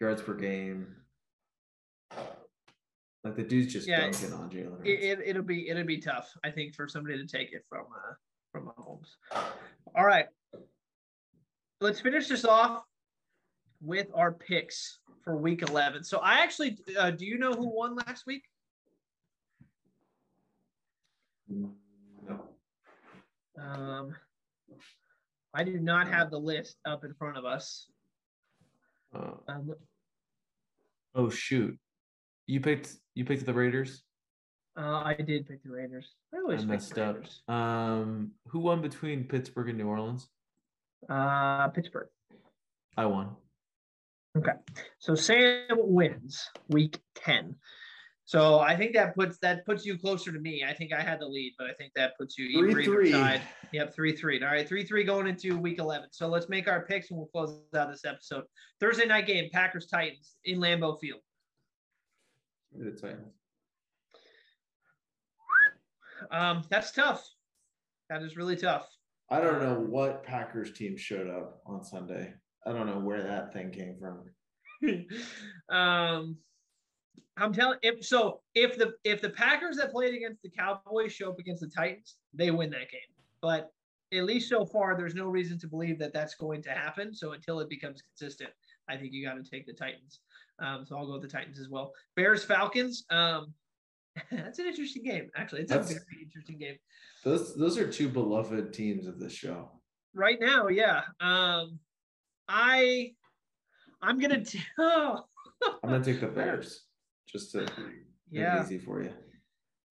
[0.00, 0.94] yards per game.
[3.24, 6.30] Like the dude's just Yeah, dunking on Jalen it, it it'll be it'll be tough.
[6.44, 8.14] I think for somebody to take it from uh,
[8.52, 9.08] from Mahomes.
[9.94, 10.26] All right,
[11.80, 12.84] let's finish this off
[13.80, 16.04] with our picks for Week 11.
[16.04, 18.44] So I actually, uh, do you know who won last week?
[21.48, 22.48] no.
[23.60, 24.14] Um,
[25.54, 27.86] I do not have the list up in front of us.
[29.14, 29.74] Uh, Um,
[31.14, 31.76] oh shoot!
[32.46, 34.02] You picked you picked the Raiders.
[34.76, 36.14] uh, I did pick the Raiders.
[36.32, 37.24] I I always pick messed the up.
[37.48, 40.28] Um, who won between Pittsburgh and New Orleans?
[41.08, 42.08] Uh, Pittsburgh.
[42.96, 43.34] I won.
[44.38, 44.52] Okay,
[44.98, 47.56] so Sam wins Week Ten.
[48.30, 50.62] So I think that puts that puts you closer to me.
[50.64, 53.10] I think I had the lead, but I think that puts you Three three.
[53.10, 53.42] side.
[53.72, 54.40] Yep, three three.
[54.40, 56.10] All right, three three going into Week Eleven.
[56.12, 58.44] So let's make our picks and we'll close out this episode.
[58.78, 61.18] Thursday night game: Packers Titans in Lambeau Field.
[62.78, 63.34] The Titans.
[66.30, 67.28] Um, that's tough.
[68.10, 68.86] That is really tough.
[69.28, 72.32] I don't know what Packers team showed up on Sunday.
[72.64, 74.22] I don't know where that thing came from.
[75.76, 76.36] um,
[77.40, 81.30] I'm telling if so if the if the Packers that played against the Cowboys show
[81.30, 83.00] up against the Titans, they win that game.
[83.40, 83.70] But
[84.12, 87.14] at least so far, there's no reason to believe that that's going to happen.
[87.14, 88.50] So until it becomes consistent,
[88.88, 90.20] I think you got to take the Titans.
[90.58, 91.92] Um, so I'll go with the Titans as well.
[92.16, 93.04] Bears Falcons.
[93.10, 93.54] Um,
[94.32, 95.30] that's an interesting game.
[95.36, 96.76] Actually, it's That's- a very interesting game
[97.24, 99.70] Those those are two beloved teams of the show.
[100.14, 100.66] right now.
[100.68, 101.02] Yeah.
[101.20, 101.78] Um,
[102.48, 103.12] I
[104.02, 104.44] I'm gonna.
[104.44, 105.20] T- oh,
[105.84, 106.86] I'm gonna take the Bears
[107.30, 107.70] just to make
[108.30, 108.60] yeah.
[108.60, 109.12] it easy for you.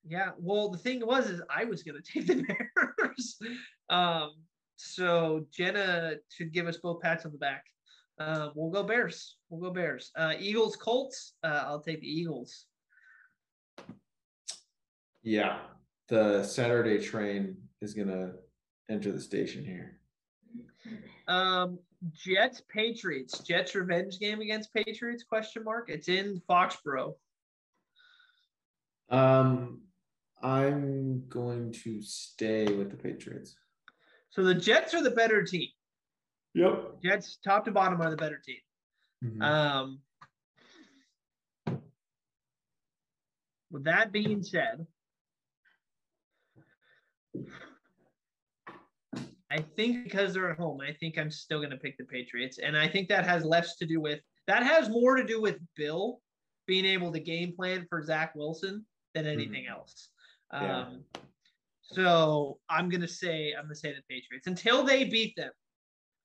[0.07, 0.31] Yeah.
[0.37, 3.37] Well, the thing was, is I was gonna take the Bears.
[3.89, 4.31] um,
[4.75, 7.65] so Jenna should give us both pats on the back.
[8.19, 9.37] Uh, we'll go Bears.
[9.49, 10.11] We'll go Bears.
[10.15, 11.33] Uh, Eagles, Colts.
[11.43, 12.65] Uh, I'll take the Eagles.
[15.23, 15.59] Yeah,
[16.07, 18.33] the Saturday train is gonna
[18.89, 19.99] enter the station here.
[21.27, 21.79] Um,
[22.13, 23.39] Jets, Patriots.
[23.39, 25.23] Jets revenge game against Patriots?
[25.23, 25.89] Question mark.
[25.89, 27.13] It's in Foxborough.
[29.09, 29.81] Um,
[30.41, 33.55] I'm going to stay with the Patriots.
[34.29, 35.67] So the Jets are the better team.
[36.53, 37.01] Yep.
[37.03, 38.57] Jets, top to bottom, are the better team.
[39.23, 39.41] Mm-hmm.
[39.41, 39.99] Um,
[43.71, 44.85] with that being said,
[49.51, 52.59] I think because they're at home, I think I'm still going to pick the Patriots.
[52.59, 55.57] And I think that has less to do with that has more to do with
[55.75, 56.21] Bill
[56.65, 60.09] being able to game plan for Zach Wilson than anything else.
[60.53, 60.81] Yeah.
[60.81, 61.03] Um,
[61.81, 65.51] so I'm going to say, I'm going to say the Patriots until they beat them.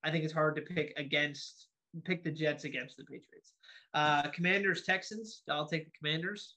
[0.03, 1.69] I think it's hard to pick against,
[2.05, 3.53] pick the Jets against the Patriots.
[3.95, 5.43] Uh, Commanders, Texans.
[5.49, 6.57] I'll take the Commanders.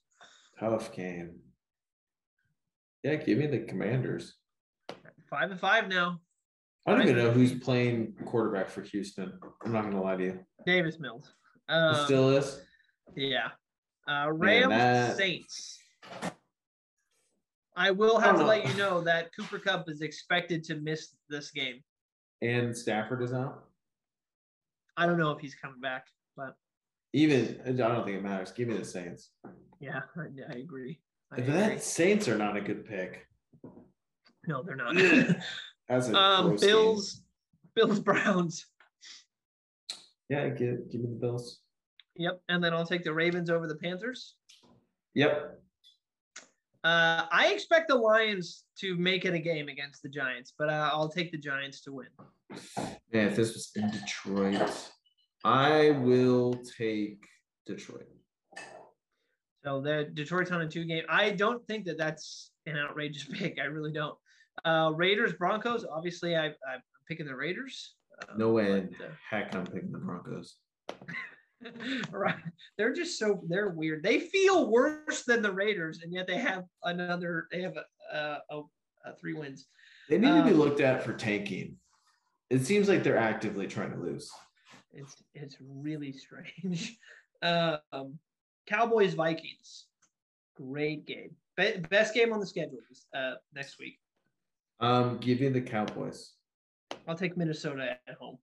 [0.60, 1.36] Tough game.
[3.02, 4.34] Yeah, give me the Commanders.
[5.30, 6.20] Five and five now.
[6.86, 9.38] I don't even know who's playing quarterback for Houston.
[9.64, 10.40] I'm not gonna lie to you.
[10.64, 11.34] Davis Mills.
[11.68, 12.60] Um, still is.
[13.14, 13.48] Yeah.
[14.08, 15.78] Uh, Rams, that- Saints.
[17.76, 21.52] I will have to let you know that Cooper Kupp is expected to miss this
[21.52, 21.76] game.
[22.42, 23.64] And Stafford is out.
[24.96, 26.06] I don't know if he's coming back,
[26.36, 26.56] but
[27.12, 28.50] Even I don't think it matters.
[28.50, 29.30] Give me the Saints.
[29.78, 30.98] yeah, I, I agree.
[31.30, 31.52] I agree.
[31.52, 33.28] that Saints are not a good pick.
[34.48, 34.96] No, they're not.
[35.88, 36.70] As a um, gross game.
[36.70, 37.22] Bills,
[37.76, 38.66] Bills, Browns.
[40.28, 41.60] Yeah, give give me the Bills.
[42.16, 44.34] Yep, and then I'll take the Ravens over the Panthers.
[45.14, 45.60] Yep.
[46.88, 50.88] Uh, I expect the Lions to make it a game against the Giants, but uh,
[50.90, 52.06] I'll take the Giants to win.
[53.12, 54.72] Yeah, if this was in Detroit,
[55.44, 57.18] I will take
[57.66, 58.08] Detroit.
[59.62, 61.04] So the Detroit's on a two game.
[61.10, 63.58] I don't think that that's an outrageous pick.
[63.60, 64.16] I really don't.
[64.64, 65.84] Uh, Raiders Broncos.
[65.84, 67.96] Obviously, I, I'm picking the Raiders.
[68.22, 70.56] Uh, No way in but, uh, heck I'm picking the Broncos.
[72.10, 72.34] right.
[72.76, 74.02] They're just so they're weird.
[74.02, 77.48] They feel worse than the Raiders, and yet they have another.
[77.50, 78.60] They have a, a, a,
[79.06, 79.66] a three wins.
[80.08, 81.76] They need to be Um, looked at for tanking.
[82.50, 84.30] It seems like they're actively trying to lose.
[84.92, 86.98] It's it's really strange.
[87.40, 88.18] Um,
[88.66, 89.86] Cowboys Vikings,
[90.56, 91.30] great game.
[91.56, 92.78] Be- best game on the schedule
[93.14, 94.00] uh, next week.
[94.80, 96.32] Um, give me the Cowboys.
[97.06, 98.38] I'll take Minnesota at home.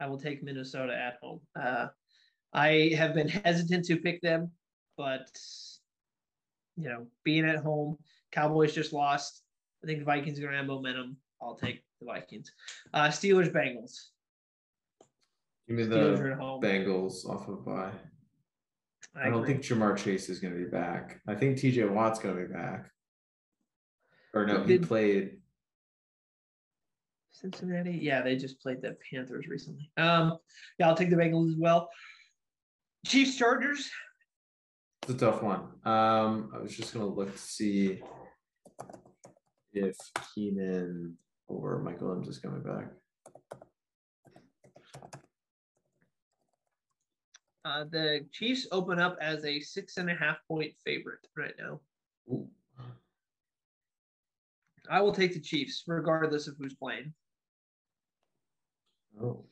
[0.00, 1.42] I will take Minnesota at home.
[1.54, 1.86] Uh,
[2.54, 4.50] I have been hesitant to pick them,
[4.96, 5.28] but
[6.76, 7.98] you know, being at home,
[8.30, 9.42] Cowboys just lost.
[9.82, 11.16] I think the Vikings are going to have momentum.
[11.42, 12.52] I'll take the Vikings.
[12.92, 14.06] Uh, Steelers Bengals.
[15.68, 16.16] Give me the.
[16.62, 17.90] Bengals off of bye.
[19.16, 21.20] I, I don't think Ja'Marr Chase is going to be back.
[21.28, 22.90] I think TJ Watt's going to be back.
[24.32, 25.38] Or no, he Did- played.
[27.30, 27.98] Cincinnati.
[28.00, 29.90] Yeah, they just played the Panthers recently.
[29.96, 30.38] Um,
[30.78, 31.90] yeah, I'll take the Bengals as well.
[33.04, 33.90] Chiefs Chargers.
[35.02, 35.60] It's a tough one.
[35.84, 38.00] Um, I was just going to look to see
[39.72, 39.96] if
[40.34, 42.86] Keenan or Michael Williams is coming back.
[47.66, 51.80] Uh, the Chiefs open up as a six and a half point favorite right now.
[52.30, 52.48] Ooh.
[54.90, 57.12] I will take the Chiefs regardless of who's playing.
[59.22, 59.44] Oh,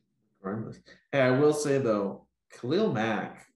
[0.43, 0.79] regardless.
[1.11, 3.47] Hey, I will say though, Khalil Mack,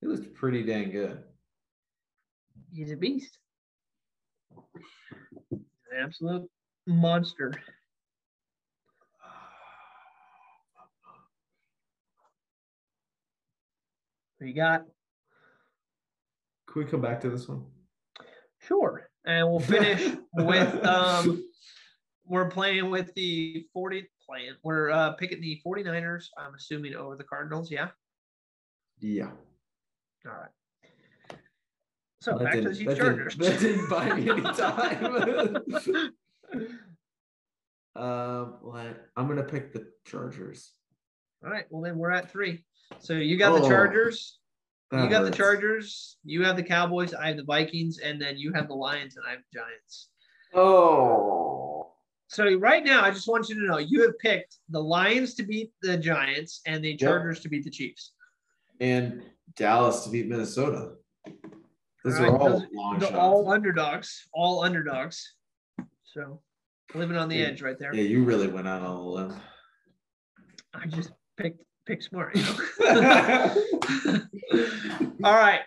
[0.00, 1.22] he looks pretty dang good.
[2.72, 3.38] He's a beast.
[5.52, 5.64] An
[6.00, 6.48] absolute
[6.86, 7.52] monster.
[14.38, 14.84] What you got?
[16.66, 17.64] Can we come back to this one?
[18.58, 19.08] Sure.
[19.24, 21.44] And we'll finish with um
[22.26, 24.54] we're playing with the 40 playing.
[24.62, 27.88] We're uh picking the 49ers, I'm assuming over the Cardinals, yeah.
[29.00, 29.30] Yeah.
[30.26, 31.38] All right.
[32.20, 33.36] So That back to the Chiefs that didn't- Chargers.
[33.36, 36.12] that didn't buy me any time.
[37.96, 40.72] Um, well, I'm gonna pick the Chargers.
[41.44, 41.64] All right.
[41.70, 42.64] Well, then we're at three.
[42.98, 44.38] So you got the Oh, Chargers.
[44.90, 45.30] You got the.
[45.30, 46.16] Chargers.
[46.24, 47.14] You have the Cowboys.
[47.14, 50.08] I have the Vikings, and then you have the Lions, and I have the Giants.
[50.54, 51.43] Oh.
[52.28, 55.42] So right now, I just want you to know you have picked the Lions to
[55.44, 58.12] beat the Giants and the Chargers to beat the Chiefs.
[58.80, 59.22] And
[59.56, 60.94] Dallas to beat Minnesota.
[62.04, 63.12] Those All are right, all those- long shots.
[63.14, 64.26] all underdogs.
[64.32, 65.34] All underdogs.
[66.04, 66.42] So
[66.94, 67.46] living on the Yeah.
[67.46, 67.94] edge right there.
[67.94, 69.34] Yeah, you really went out on a limb.
[70.74, 72.34] I just picked pick smart.
[72.36, 72.42] You
[72.80, 73.54] know?
[75.24, 75.60] all right.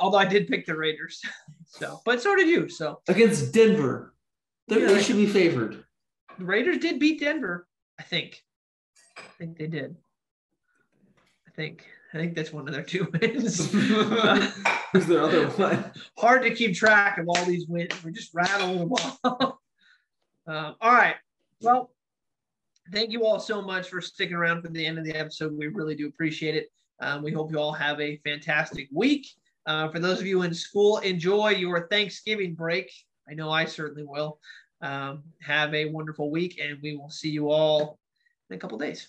[0.00, 1.20] Although I did pick the Raiders.
[1.74, 2.68] So, but so did you.
[2.68, 4.12] So Against Denver.
[4.68, 4.88] They, Yeah.
[4.88, 5.82] they should be favored.
[6.38, 7.66] The Raiders did beat Denver.
[7.98, 8.42] I think.
[9.16, 9.96] I think they did.
[11.46, 11.86] I think.
[12.14, 13.72] I think that's one of their two wins.
[14.92, 15.92] Who's the other one?
[16.18, 17.92] Hard to keep track of all these wins.
[18.04, 19.18] We're just rattling them off.
[20.46, 21.16] um, all right.
[21.60, 21.90] Well,
[22.92, 25.56] thank you all so much for sticking around for the end of the episode.
[25.56, 26.70] We really do appreciate it.
[27.00, 29.26] Um, we hope you all have a fantastic week.
[29.64, 32.92] Uh, for those of you in school, enjoy your Thanksgiving break.
[33.28, 34.38] I know I certainly will.
[34.82, 38.00] Um, have a wonderful week, and we will see you all
[38.50, 39.06] in a couple days.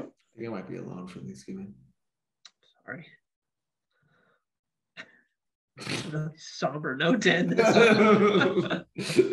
[0.00, 0.04] I
[0.36, 1.74] think I might be alone for Thanksgiving.
[2.84, 3.06] Sorry.
[6.10, 9.32] Really somber note to end this.